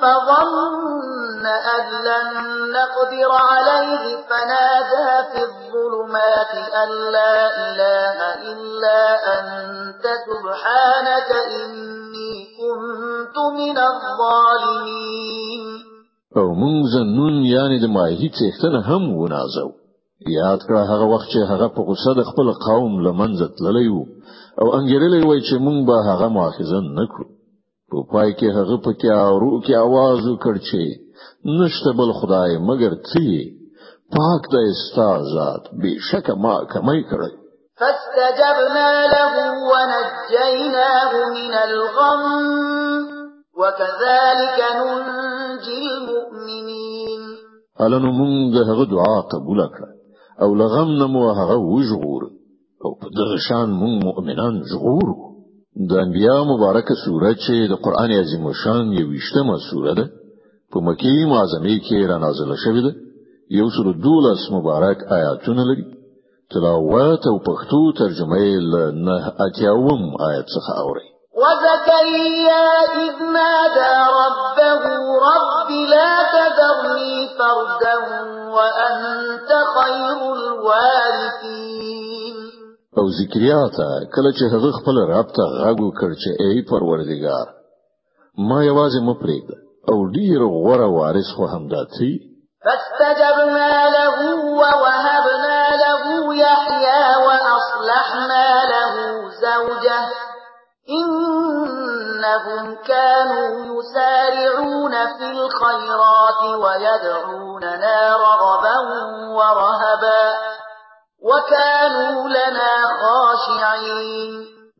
فظن 0.00 1.46
أن 1.46 1.84
لن 2.08 2.28
نقدر 2.76 3.30
عليه 3.32 4.04
فنادى 4.28 5.10
في 5.30 5.40
الظلمات 5.48 6.52
أن 6.82 6.90
لا 7.16 7.36
إله 7.66 8.18
إلا 8.52 9.00
أنت 9.36 10.04
سبحانك 10.28 11.30
إني 11.56 12.32
كنت 12.60 13.36
من 13.58 13.76
الظالمين. 13.92 15.64
أو 16.36 16.54
مونږ 16.54 16.78
زنون 16.94 17.34
یعنی 17.44 17.78
د 17.80 17.86
ماهی 17.96 18.28
څښتنه 18.38 18.80
هم 18.88 19.16
ونازو. 19.16 19.77
یاد 20.39 20.59
کړه 20.67 20.81
هغه 20.91 21.05
وخت 21.13 21.27
چې 21.33 21.39
هغه 21.51 21.67
په 21.75 21.81
غوسه 21.87 22.11
د 22.17 22.21
خپل 22.29 22.47
قوم 22.67 22.93
لمنځه 23.05 23.47
تللی 23.57 23.87
وو 23.91 24.05
او 24.61 24.67
انګیرلی 24.77 25.21
وای 25.25 25.41
چې 25.47 25.55
مونږ 25.65 25.79
به 25.87 25.95
هغه 26.09 26.27
مؤاخذه 26.35 26.79
نکړو 26.99 27.27
په 27.89 27.97
پای 28.11 28.29
کې 28.39 28.47
هغه 28.57 28.77
په 28.85 28.91
کې 28.99 29.09
اورو 29.27 29.61
کې 29.65 29.73
आवाज 29.85 30.19
وکړ 30.27 30.55
چې 30.69 30.81
نشته 31.59 31.89
بل 31.99 32.09
خدای 32.19 32.57
مگر 32.69 32.93
تی 33.09 33.29
پاک 34.15 34.41
د 34.53 34.55
استازات 34.73 35.63
بشک 35.81 36.29
ما 36.43 36.55
کمای 36.73 37.01
کړی 37.11 37.33
فاستجبنا 37.79 38.89
له 39.13 39.35
ونجيناه 39.69 41.11
من 41.37 41.53
الغم 41.67 42.23
وكذلك 43.61 44.59
ننجي 44.79 45.81
المؤمنين 45.95 47.21
الانو 47.85 48.11
مونږ 48.19 48.53
هغه 48.69 48.85
دعا 48.95 49.17
قبول 49.33 49.65
کړه 49.75 49.96
او 50.42 50.54
لغم 50.54 50.90
نمو 51.02 51.22
هغه 51.40 51.56
وژغور. 51.72 52.22
او 52.84 52.90
په 53.00 53.08
دغه 53.18 53.36
شان 53.48 53.68
مونږ 53.80 53.94
مؤمنان 54.08 54.54
ژغورو. 54.70 55.16
د 55.88 55.92
انبیا 56.04 56.36
مبارکه 56.52 56.94
سوره 57.04 57.30
چې 57.44 57.54
د 57.70 57.74
قران 57.84 58.10
عظیم 58.20 58.44
شان 58.62 58.84
یوشتمه 59.00 59.56
سوره 59.70 59.92
ده 59.98 60.04
په 60.72 60.78
مکی 60.86 61.24
معظمه 61.32 61.74
کې 61.86 61.98
را 62.10 62.16
نازله 62.24 62.56
شوې 62.64 62.82
ده. 62.86 62.92
یو 63.58 63.66
سل 63.76 63.88
دولس 64.06 64.42
مبارک 64.56 64.98
آیاتونه 65.18 65.62
لري. 65.68 65.84
تلاوت 66.52 67.22
او 67.30 67.36
پښتو 67.48 67.80
ترجمه 68.00 68.42
له 68.72 68.82
نهه 69.06 69.16
اتیاوم 69.46 70.02
آیت 70.30 70.46
څخه 70.56 70.72
اوري 70.82 71.07
وزكريا 71.40 72.66
إذ 73.04 73.16
نادى 73.38 73.94
ربه 74.20 74.82
رب 75.28 75.70
لا 75.94 76.12
تذرني 76.34 77.16
فردا 77.38 77.96
وأنت 78.56 79.50
خير 79.76 80.18
الوارثين. 80.38 82.36
او 82.98 83.06
زکریا 83.20 83.62
ته 83.76 83.88
کله 84.14 84.30
چې 84.38 84.44
هغه 84.54 84.70
خپل 84.78 84.96
رب 85.14 85.28
ته 85.36 85.44
غږ 85.62 85.78
وکړ 85.86 86.10
چې 86.22 86.30
ای 86.44 86.56
پروردګار 86.70 87.46
ما 88.48 88.58
یوازې 88.70 89.00
مپریږد 89.10 89.58
أو 89.90 89.98
ډیر 90.16 90.40
غوره 90.54 90.88
وارث 90.96 91.28
خو 91.36 91.44
همدا 91.54 91.82
تی 91.98 92.12
فاستجبنا 92.64 93.72
له 93.96 94.16
ووهبنا 94.60 95.17
إنهم 102.38 102.76
كانوا 102.86 103.48
يسارعون 103.66 104.92
في 105.18 105.26
الخيرات 105.36 106.42
ويدعوننا 106.62 108.16
رغبا 108.26 108.76
ورهبا 109.38 110.24
وكانوا 111.28 112.28
لنا 112.28 112.74
خاشعين. 113.00 114.32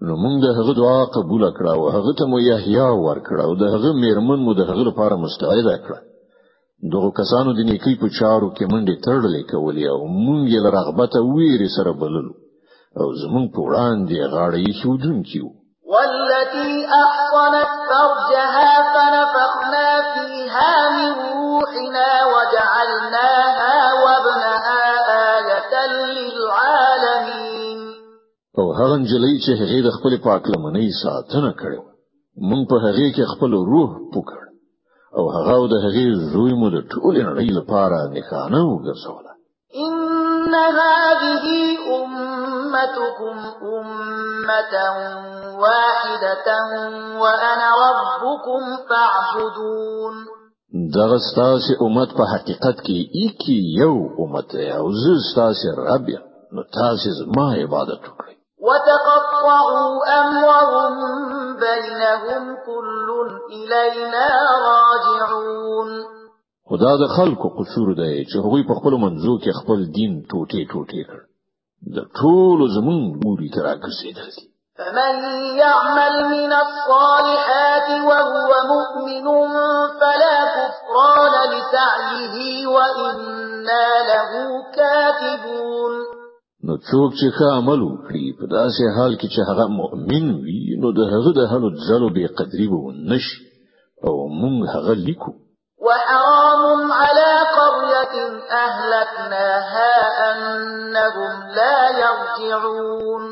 نو 0.06 0.14
موږ 0.22 0.36
د 0.44 0.46
هغه 0.58 0.72
دعا 0.82 1.04
قبول 1.04 1.42
کړه 1.56 1.70
او 1.76 1.88
هغه 1.88 2.12
ته 2.18 2.26
مو 2.26 2.38
یحیی 2.38 2.90
ورکړه 3.06 3.42
او 3.44 3.54
د 3.54 3.62
هغه 3.74 3.92
میرمن 4.02 4.38
مو 4.44 4.54
د 4.54 4.60
هغه 4.70 4.82
لپاره 4.88 5.14
مستعد 5.16 5.68
کړه. 5.84 5.98
دغه 6.92 7.10
کسانو 7.20 7.52
د 7.52 7.60
نیکی 7.70 7.94
په 8.02 8.08
چارو 8.18 8.48
کې 8.56 8.64
منډه 8.72 8.94
تړلې 9.06 9.42
کولې 9.52 9.84
او 9.92 10.00
موږ 10.26 10.42
یې 10.54 10.60
په 10.78 10.92
رغبت 10.92 11.18
او 11.34 11.43
ویرې 11.43 11.68
سره 11.76 11.92
بللو. 12.00 12.34
او 13.00 13.08
زمونږ 13.22 13.46
په 13.54 13.60
وړاندې 13.66 14.16
غاړه 14.34 14.58
ایښودونکي 14.66 15.40
وو. 15.40 15.57
والتي 15.92 16.72
أحصنت 17.02 17.72
فرجها 17.90 18.72
فنفخنا 18.94 19.88
فيها 20.14 20.72
من 20.96 21.12
روحنا 21.12 22.10
وجعلناها 22.32 23.76
وابنها 24.02 24.82
آية 25.36 25.74
للعالمين. 26.16 27.80
أو 28.58 28.66
هغه 28.72 28.96
نجلۍ 28.96 29.34
چې 29.44 29.52
هغه 29.60 29.78
د 29.86 29.88
خپل 29.96 30.12
پاک 30.26 30.42
لمنۍ 30.52 30.88
ساتنه 31.02 31.50
کړو 31.60 31.82
مونږ 32.48 32.62
په 32.70 32.76
هغه 32.86 33.06
کې 33.16 33.24
خپل 33.32 33.52
روح 33.72 33.90
پوکړ 34.12 34.40
أو 35.18 35.24
هغه 35.36 35.56
د 35.72 35.74
هغه 35.84 36.04
زوی 36.32 36.54
مو 36.60 36.68
د 36.76 36.78
ټول 36.92 37.14
نړۍ 37.28 37.50
لپاره 37.58 37.98
نښانه 38.14 38.60
وګرځوله. 38.72 39.32
ان 40.38 40.54
هذه 40.54 41.46
امتكم 42.00 43.38
امه 43.78 44.74
واحدة 45.62 46.48
وأنا 47.20 47.70
ربكم 47.86 48.62
فاعبدون 48.88 50.14
دغه 50.94 51.18
ستاسو 51.32 51.86
امت 51.86 52.10
په 52.18 52.24
حقیقت 52.32 52.76
کې 52.86 52.98
ایکی 53.18 53.58
یو 53.82 53.94
امت 54.24 54.54
او 54.54 54.86
زه 55.02 55.14
ستاسو 55.30 55.68
رب 55.78 56.08
نو 56.54 56.62
تاسو 56.78 57.10
زما 57.20 57.46
عبادت 57.62 58.02
وکړئ. 58.08 58.34
وتقطعوا 58.66 59.90
أمرهم 60.20 60.94
بينهم 61.64 62.56
كل 62.66 63.08
إلينا 63.58 64.28
راجعون 64.68 66.17
خو 66.70 66.87
دا 66.87 66.92
د 67.02 67.04
خلکو 67.16 67.48
قصور 67.58 67.88
دی 68.00 68.14
چې 68.30 68.36
هغوی 68.44 68.62
په 68.68 68.74
خپل 68.78 68.94
منځو 69.04 69.34
کې 69.42 69.58
خپل 69.60 69.78
دین 69.98 70.12
ټوټه 70.30 70.60
ټوټه 70.72 71.02
کړ. 71.08 71.20
دا 71.96 71.98
ټول 72.18 72.58
زمونږ 72.76 72.98
لوري 73.24 73.48
ته 73.56 73.64
راګرځیدل 73.74 74.28
دي 74.36 74.44
فمن 74.78 75.14
يعمل 75.58 76.14
من 76.34 76.52
الصالحات 76.64 77.88
وهو 78.08 78.50
مؤمن 78.72 79.26
فلا 80.00 80.36
كفران 80.56 81.34
لسعيه 81.54 82.66
وإنا 82.74 83.86
له 84.10 84.30
كاتبون. 84.76 85.92
نو 86.66 86.74
څوک 86.90 87.10
چې 87.18 87.28
ښه 87.36 87.46
عمل 87.58 87.80
وکړي 87.88 88.26
په 88.38 88.44
داسې 88.56 88.84
حال 88.96 89.12
کې 89.20 89.28
چې 89.34 89.40
هغه 89.48 89.66
مؤمن 89.80 90.24
وي 90.44 90.62
نو 90.82 90.88
د 90.98 91.00
هغه 91.12 91.30
د 91.38 91.50
هلو 91.52 91.68
ځلو 91.88 92.08
به 92.14 92.26
قدرې 92.38 92.66
به 92.72 92.78
نشي 93.10 93.38
او 94.06 94.14
موږ 94.40 94.56
هغه 94.74 94.94
لیکو. 95.06 95.32
وحرام 95.86 96.47
على 97.02 97.30
قرية 97.58 98.14
أهلكناها 98.64 99.92
أنهم 100.30 101.32
لا 101.58 101.78
يرجعون. 102.02 103.24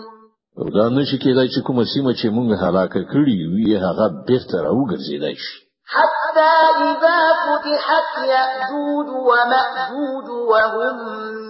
دا 0.77 0.85
نشي 0.89 1.17
کېدای 1.19 1.49
چې 1.55 1.61
کومه 1.67 1.85
سیمه 1.95 2.13
چې 2.13 2.27
موږ 2.37 2.49
هلاکه 2.65 3.01
کړی 3.13 3.39
وي 3.53 3.71
هغه 3.87 4.07
بیرته 4.27 4.57
راوګرځیدای 4.67 5.37
شي. 5.45 5.57
حتى 5.95 6.55
إذا 6.91 7.21
فتحت 7.47 8.13
يأجوج 8.35 9.09
ومأجوج 9.29 10.29
وهم 10.51 10.97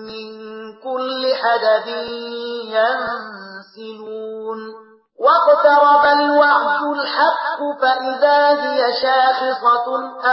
من 0.08 0.26
كل 0.86 1.22
حدب 1.42 1.86
ينسلون. 3.76 4.60
واقترب 5.18 6.04
الوعد 6.20 6.82
الحق 6.96 7.60
فإذا 7.80 8.40
هي 8.62 8.80
شاخصة 9.02 9.86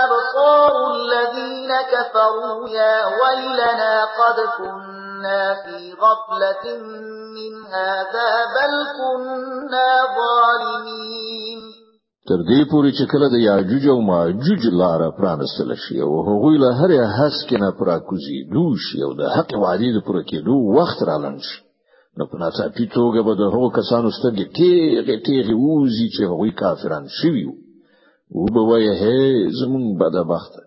أبصار 0.03 0.73
الذين 0.95 1.71
كفروا 1.91 2.69
يا 2.69 3.05
ويلنا 3.05 4.05
قد 4.19 4.37
كنا 4.57 5.53
في 5.63 5.93
غفلة 5.93 6.77
من 7.35 7.53
هذا 7.73 8.29
بل 8.55 8.73
كنا 8.97 9.89
ظالمين. 10.19 11.61
تر 12.27 12.39
دې 12.49 12.61
پورې 12.71 12.91
چې 12.97 13.05
کله 13.11 13.27
د 13.29 13.35
یاجوج 13.35 13.87
او 13.87 14.01
ماجوج 14.01 14.63
لار 14.81 15.01
پرانستل 15.17 15.75
شي 15.75 16.01
او 16.01 16.21
هغوی 16.27 16.57
له 16.57 16.69
هر 16.79 16.91
هسک 17.17 17.57
نه 17.63 17.71
په 17.79 17.93
راکوزېدو 17.93 18.39
شي 18.53 18.95
او 18.95 19.13
د 19.13 19.21
حق 19.35 19.51
وعده 19.63 19.99
پوره 20.05 20.23
کېدو 20.31 20.55
وخت 20.77 21.03
رالنش 21.03 21.62
نو 22.17 22.23
په 22.31 22.35
ناڅاپي 22.41 22.85
توګه 22.97 23.19
به 23.27 23.33
د 23.41 23.43
هغو 23.53 23.69
کسانو 23.77 24.09
سترګې 24.17 24.45
تیغې 24.57 25.15
تیغې 25.25 25.55
ووزي 25.59 26.07
چې 26.15 26.21
هغوی 26.31 26.51
کافران 26.61 27.05
شوي 27.19 27.43
وو. 27.45 27.55
او 28.35 28.45
به 28.53 28.61
وایي 28.69 28.93
اې 29.01 29.21
زمونږ 29.59 29.85
بدبخته. 30.01 30.61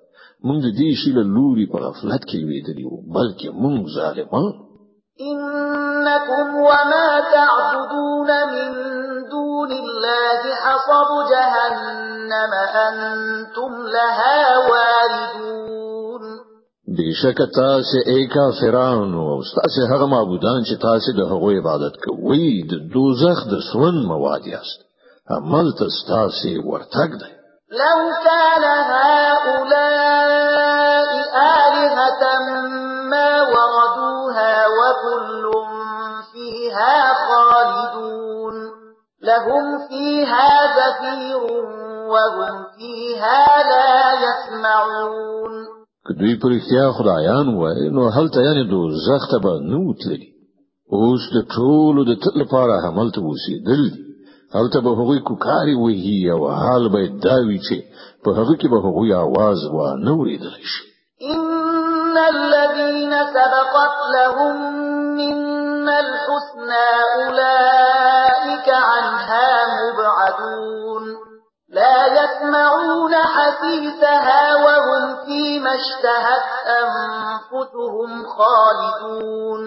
مونږ 0.46 0.58
د 0.66 0.68
دې 0.78 0.90
شي 1.00 1.10
له 1.18 1.24
لوري 1.36 1.66
په 1.72 1.78
غفلت 1.84 2.22
کې 2.28 2.36
لوېدلي 2.42 2.84
وو 2.86 2.98
بلکې 3.16 3.48
مونږ 3.62 3.80
ظالمان 3.96 4.52
إنكم 5.30 6.48
وما 6.68 7.08
تعبدون 7.34 8.30
من 8.54 8.70
دون 9.34 9.70
الله 9.72 10.40
حصب 10.64 11.10
جهنم 11.32 12.52
أنتم 12.86 13.72
لها 13.96 14.38
واردون 14.68 15.75
بشک 16.98 17.38
تاسو 17.54 17.98
ای 18.06 18.26
کافرانو 18.26 19.20
أو 19.32 19.42
تاسو 19.42 19.80
هغه 19.94 20.06
معبودان 20.06 20.64
چې 20.64 20.74
تاسو 20.82 21.12
د 21.12 21.20
هغو 21.30 21.50
عبادت 21.50 21.94
کوئ 22.04 22.62
د 22.70 22.72
دوزخ 22.92 23.38
د 23.52 23.54
سون 23.72 23.96
مواد 24.06 24.46
یاست 24.46 24.80
عمل 25.30 25.66
تاسو 25.78 26.48
ورتګ 26.70 27.10
دی. 27.20 27.32
لو 27.70 27.98
كان 28.24 28.64
هؤلاء 28.92 30.26
آلهة 31.34 32.22
ما 33.10 33.30
وردوها 33.52 34.54
وكل 34.78 35.44
فيها 36.32 37.14
خالدون. 37.14 38.56
لهم 39.22 39.88
فيها 39.88 40.50
زفير 40.78 41.42
وهم 42.12 42.64
فيها 42.78 43.42
لا 43.72 44.12
يسمعون. 44.26 45.75
که 46.06 46.12
دوی 46.12 46.36
پر 46.36 46.52
اختیار 46.52 46.92
خدایان 46.92 47.54
وای 47.54 47.90
نو 47.90 48.08
هلته 48.10 48.42
یعنی 48.42 48.64
دوزخ 48.70 49.30
ته 49.30 49.38
به 49.38 49.52
نه 49.70 49.78
وتلي 49.88 50.36
اوس 50.92 51.22
د 51.34 51.38
ټولو 51.54 52.04
د 52.08 52.12
تل 52.22 52.34
لپاره 52.40 52.74
هملته 52.86 53.20
اوسېدل 53.20 53.82
هلته 54.54 54.80
به 54.80 54.90
هغوی 54.98 55.20
کوکاري 55.28 55.74
وهي 55.74 56.30
او 56.30 56.40
حال 56.62 56.88
به 56.88 57.00
دا 57.26 57.36
وي 57.46 57.58
چې 57.66 57.76
په 58.24 58.30
هغه 58.38 58.54
کې 58.60 58.66
به 58.72 58.78
هغوی 58.86 59.12
آواز 59.14 59.60
وا 59.74 59.88
نه 60.04 60.12
اورېدلی 60.16 60.64
شي. 60.72 60.82
ان 61.32 62.16
الذين 62.34 63.12
سبقت 63.36 63.96
لهم 64.16 64.54
منا 65.18 65.96
الحسنى 66.06 66.88
اولئك 67.16 68.68
عنها 68.90 69.48
مبعدون. 69.80 70.95
لا 71.78 71.98
يسمعون 72.18 73.14
حسيسها 73.34 74.44
وهم 74.64 75.02
فيما 75.24 75.72
اشتهت 75.80 76.46
أنفسهم 76.80 78.10
خالدون. 78.36 79.62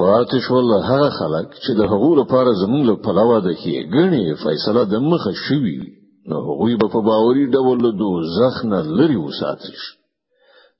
پاتې 0.00 0.38
شول 0.48 0.70
هغه 0.90 1.08
خلک 1.20 1.48
چې 1.62 1.72
د 1.78 1.80
هغو 1.92 2.10
لپاره 2.20 2.50
زموږ 2.62 2.82
له 2.90 2.96
پلوه 3.06 3.40
د 3.46 3.50
ښېګڼې 3.62 4.24
فیصله 4.44 4.84
د 4.92 4.94
مخه 5.10 5.32
شوي 5.46 5.78
نو 6.28 6.36
هغوی 6.48 6.76
به 6.80 6.88
په 6.94 7.00
باوري 7.08 7.46
ډول 7.56 7.78
له 7.86 7.90
دوزخ 8.02 8.64
نه 8.72 8.80
لري 8.98 9.18
وساتل 9.26 9.74
شي. 9.82 9.92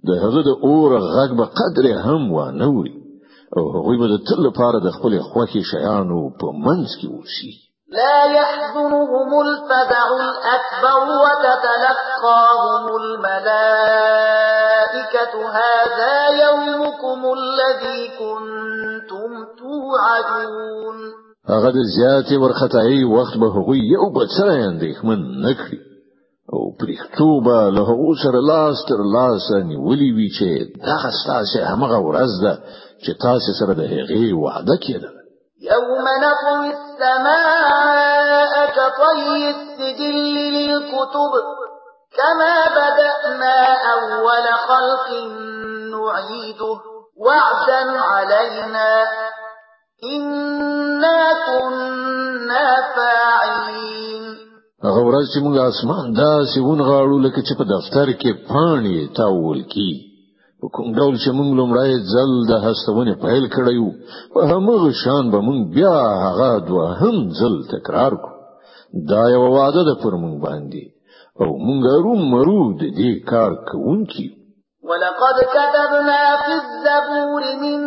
د 0.06 0.10
هغه 0.22 0.40
د 0.48 0.50
اور 0.66 0.90
غږ 1.14 1.30
به 1.38 1.46
قدر 1.60 1.86
هم 2.04 2.32
وا 2.32 2.50
نه 2.60 2.68
وري 2.76 2.94
او 3.56 3.64
هغوی 3.74 3.96
به 4.00 4.06
د 4.12 4.16
تل 4.28 4.40
لپاره 4.48 4.78
د 4.80 4.88
خپل 4.96 5.12
خوښي 5.30 5.62
شیانو 5.72 6.20
په 6.40 6.46
منځ 6.64 6.88
کې 6.98 7.06
اوسي 7.16 7.52
لا 7.92 8.18
يحزنهم 8.24 9.30
الفزع 9.46 10.06
الأكبر 10.22 11.00
وتتلقاهم 11.24 12.84
الملائكة. 13.02 14.04
هذا 15.60 16.16
يومكم 16.44 17.20
الذي 17.38 18.00
كنتم 18.20 19.30
توعدون. 19.60 20.98
هغه 21.48 21.70
د 21.70 21.78
زیاتې 21.96 22.34
وارخطایۍ 22.42 23.04
وخت 23.04 23.34
به 23.38 23.46
هغوی 23.46 23.80
یو 23.94 24.04
بل 24.16 24.26
سره 24.38 24.52
اندېښمن 24.70 25.20
نکړي 25.46 25.80
او 26.52 26.62
پرښتې 26.80 27.32
به 27.32 27.58
له 27.76 27.82
هغو 27.90 28.10
سره 28.24 28.38
لاس 28.52 28.76
تر 28.88 29.00
لاس 29.16 29.46
نیولې 29.70 30.10
وی 30.16 30.28
چې 30.38 30.48
دا 30.86 30.98
ستاسو 31.20 31.58
همغه 31.70 31.98
ورځ 32.08 32.32
ده 32.44 32.54
چې 33.04 33.10
تاسو 33.26 33.50
سره 33.60 33.72
د 33.74 33.82
هغې 33.94 34.32
وعده 34.44 34.76
کړه 34.84 35.10
يوم 35.72 36.06
نطوي 36.24 36.72
السماء 37.02 38.66
كطي 38.66 39.50
السجل 39.50 40.16
للكتب 40.54 41.32
كما 42.18 42.56
بدأنا 42.78 43.58
أول 43.92 44.46
خلق 44.68 45.08
نعيده 45.94 46.80
وعدا 47.16 48.00
علينا. 48.00 49.06
إنا 50.04 51.20
كنا 51.46 52.68
فاعلين. 52.96 54.24
هغه 54.84 55.00
ورځ 55.06 55.26
چې 55.34 55.38
موږ 55.44 55.58
آسمان 55.58 56.14
داسې 56.14 56.58
ونغاړو 56.58 57.18
لکه 57.26 57.40
چې 57.46 57.54
په 57.58 57.64
دفتر 57.64 58.12
کې 58.12 58.30
پاڼې 58.48 59.16
تاوول 59.16 59.62
کیږي 59.62 60.11
په 60.62 60.68
کوم 60.74 60.88
ډول 60.98 61.14
چې 61.22 61.30
موږ 61.38 61.50
لومړی 61.60 61.92
ځل 62.12 62.30
د 62.50 62.52
هستونه 62.64 63.12
پیل 63.24 63.44
کړی 63.54 63.82
و 63.82 63.88
په 64.34 64.40
همغه 64.50 64.90
شان 65.02 65.24
به 65.32 65.38
موږ 65.46 65.60
بیا 65.76 65.96
هغه 66.24 66.50
دوهم 66.68 67.16
ځل 67.38 67.54
تکرار 67.72 68.12
کو 68.24 68.32
دا 69.10 69.22
یو 69.34 69.44
وعده 69.56 69.82
ده 69.88 69.94
پر 70.02 70.12
موږ 70.22 70.34
باندې 70.46 70.84
او 71.40 71.48
موږ 71.66 71.82
هرو 72.04 72.20
مرو 72.34 72.62
د 72.80 72.82
دې 72.98 73.12
کار 73.30 73.52
کوونکی 73.70 74.28
ولقد 74.90 75.36
كتبنا 75.56 76.22
في 76.44 76.52
الزبور 76.60 77.42
من 77.64 77.80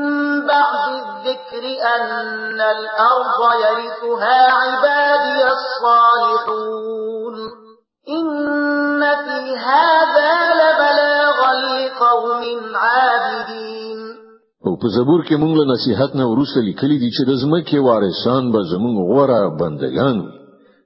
بعد 0.52 0.84
الذكر 1.00 1.64
أن 1.96 2.60
الأرض 2.76 3.40
يرثها 3.66 4.40
عبادي 4.60 5.40
الصالحون. 5.58 7.36
إن 8.18 9.02
في 9.26 9.40
هذا 9.58 10.45
لبلاغا 10.45 10.45
لقوم 12.16 12.76
عابدين. 12.76 14.00
او 14.66 14.76
په 14.82 14.88
زبور 14.96 15.22
کې 15.28 15.36
مونږ 15.42 15.54
له 15.60 15.66
نصيحت 15.74 16.16
نه 16.16 16.26
ورسره 16.28 16.62
لیکلي 16.70 16.98
دي 17.00 17.10
چې 17.16 17.22
د 17.30 17.32
زمکه 17.42 17.80
وارثان 17.88 18.52
به 18.52 18.60
زمونږ 18.72 18.96
غوړه 19.10 19.42
بندگان 19.60 20.18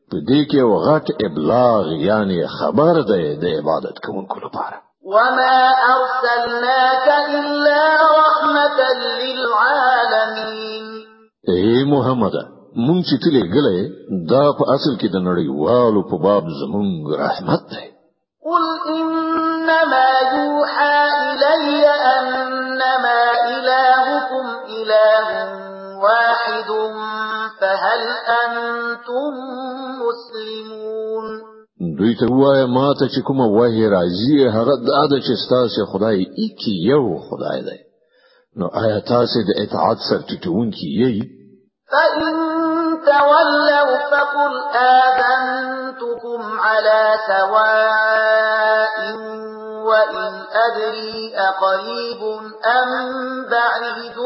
په 0.09 0.17
دې 0.29 0.41
کې 0.49 0.57
یو 0.63 0.71
غټ 0.87 1.05
ابلاغ 1.27 1.83
یعنی 2.09 2.37
خبر 2.57 3.01
ده 3.09 3.35
د 3.41 3.45
عبادت 3.57 3.95
کوونکو 4.05 4.39
لپاره. 4.45 4.77
وما 5.13 5.59
ارسلناك 5.95 7.07
الا 7.35 7.83
رحمه 8.21 8.79
للعالمين. 9.21 10.85
اے 11.51 11.83
محمد 11.93 12.35
مونږ 12.75 13.01
چې 13.09 13.15
تلې 13.23 13.43
غلې 13.53 13.79
دا 14.31 14.45
په 14.57 14.63
اصل 14.75 14.93
کې 14.99 15.07
د 15.11 15.17
نړیوالو 15.29 16.01
په 16.09 16.15
باب 16.25 16.43
زمونږ 16.61 16.91
رحمت 17.23 17.63
ده 17.71 17.81
قل 18.49 18.65
إنما 19.69 20.09
يوحى 20.33 20.99
إلي 21.29 21.85
أنما 21.87 23.21
إلهكم 23.47 24.45
إله 24.69 25.27
واحد 26.03 26.69
فهل 27.61 28.01
أنتم 28.41 29.31
مسلمون؟ 30.01 31.25
دوی 31.97 32.15
ته 32.15 32.25
وایه 32.33 32.65
ما 32.65 32.93
ته 32.99 33.07
چې 33.07 33.21
کومه 33.27 33.45
وحی 33.47 33.89
راځي 33.89 34.49
هغه 34.55 34.75
دا 34.89 35.03
د 35.11 35.21
چې 35.25 35.33
ستاسو 35.45 35.85
خدای 35.91 36.25
ایکی 36.37 36.73
یو 36.91 37.17
خدای 37.29 37.61
دی. 37.61 37.79
نو 38.57 38.65
آیا 38.81 38.99
تاسو 38.99 39.39
د 39.49 39.51
اطاعت 39.63 39.97
سره 40.09 40.21
ټټونکي 40.29 40.89
یی 41.01 41.21
فإن 41.91 42.35
تولوا 43.05 43.97
فقل 44.11 44.53
آذنتكم 44.75 46.59
على 46.59 47.01
سواء 47.27 48.97
وإن 49.89 50.31
أدري 50.65 51.33
أقريب 51.49 52.21
أم 52.77 52.91
بعيد 53.51 54.17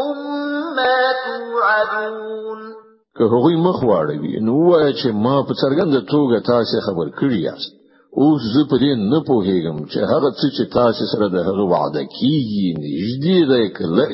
ما 0.78 0.98
توعدون 1.26 2.74
که 3.18 3.24
هغوی 3.24 3.56
مخ 3.56 3.80
واړوي 3.84 4.42
نو 4.42 4.54
وایي 4.70 4.94
چې 4.94 5.08
ما 5.26 5.36
په 5.48 5.54
څرګنده 5.62 6.02
توګه 6.14 6.38
تاسو 6.52 6.80
خبر 6.86 7.08
کړی 7.20 7.40
یاست. 7.48 7.74
اوس 8.22 8.42
زه 8.54 8.62
په 8.70 8.76
دې 8.82 8.92
نه 9.12 9.20
پوهیږم 9.30 9.78
چې 9.92 10.00
هغه 10.12 10.30
څه 10.40 10.48
چې 10.56 10.64
تاسو 10.78 11.04
سره 11.14 11.26
د 11.36 11.38
هغه 11.48 11.64
وعده 11.74 12.04
کیږي 12.18 12.68
نږدې 12.84 13.40
دی 13.52 13.66
که 13.78 13.96
لرې 13.96 14.08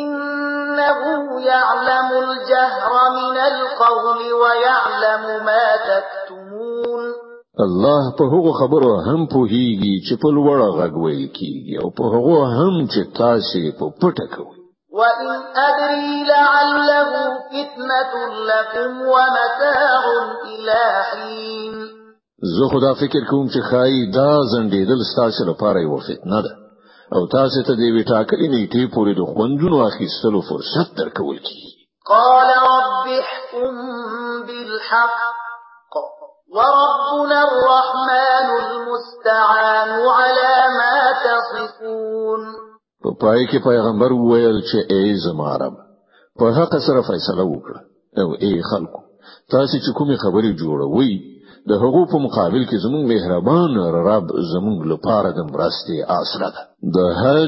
إنه 0.00 1.00
يعلم 1.52 2.08
الجهر 2.24 2.92
من 3.18 3.36
القول 3.50 4.20
ويعلم 4.42 5.24
ما 5.48 5.66
تكتمون. 5.90 6.37
الله 7.66 8.02
په 8.18 8.24
هغه 8.32 8.52
خبرو 8.60 8.90
هم 9.08 9.20
پوهیږي 9.34 9.94
چې 10.06 10.14
په 10.22 10.28
لوړ 10.36 10.60
غږ 10.78 10.92
ویل 11.04 11.26
کیږي 11.38 11.74
او 11.82 11.88
په 11.98 12.04
هغه 12.14 12.38
هم 12.58 12.74
چې 12.92 13.00
تاسو 13.20 13.64
په 13.78 13.86
پټه 14.00 14.26
کوي 14.36 14.58
وإن 14.98 15.28
أدري 15.68 16.24
لعله 16.28 17.12
فتنة 17.50 18.12
لكم 18.50 18.90
ومتاع 19.14 20.02
إلى 20.52 20.82
حين. 21.10 21.74
زه 22.54 22.68
خدا 22.72 22.92
فکر 23.02 23.22
کوم 23.30 23.48
چې 23.48 23.60
خای 23.70 24.10
دا 24.14 24.30
زندیدل 24.54 25.04
ستاسو 25.12 25.44
لپاره 25.50 25.80
یو 25.80 25.98
فتنه 26.08 26.40
ده. 26.46 26.52
او 27.16 27.26
تاسو 27.26 27.62
ته 27.66 27.72
د 27.80 27.82
وی 27.94 28.02
ټاکلې 28.12 28.46
نیټې 28.54 28.84
پورې 28.94 29.12
د 29.16 29.22
خوندونو 29.32 29.76
اخیستلو 29.90 30.40
فرصت 30.48 30.88
درکول 30.98 31.38
کی 31.46 31.60
قال 32.10 32.50
رب 32.64 33.06
احكم 33.22 33.74
بالحق 34.46 35.37
وربنا 36.58 37.38
الرحمن 37.48 38.46
المستعان 38.62 39.90
على 40.18 40.54
ما 40.78 40.96
تصفون. 41.26 42.40
په 43.02 43.10
پای 43.20 43.46
کې 43.46 43.58
پیغمبر 43.64 44.12
وویل 44.12 44.58
چې 44.70 44.78
ای 44.94 45.14
زما 45.24 45.52
رب 45.62 45.76
په 46.38 46.46
حق 46.56 46.72
سره 46.86 47.02
فیصله 47.10 47.44
وکړه. 47.50 47.80
او 48.20 48.28
ای 48.46 48.62
خلکو 48.70 49.00
تاسو 49.54 49.74
چې 49.84 49.90
کومې 49.98 50.16
خبرې 50.24 50.50
جوړوي 50.62 51.12
د 51.70 51.72
هغو 51.82 52.02
په 52.12 52.18
مقابل 52.26 52.62
کې 52.68 52.82
زموږ 52.84 53.02
مهربان 53.12 53.72
رب 54.08 54.26
زموږ 54.52 54.78
لپاره 54.92 55.28
د 55.38 55.40
مرستې 55.52 55.96
آسره 56.20 56.48
ده. 56.54 56.62
د 56.94 56.98
حج 57.20 57.46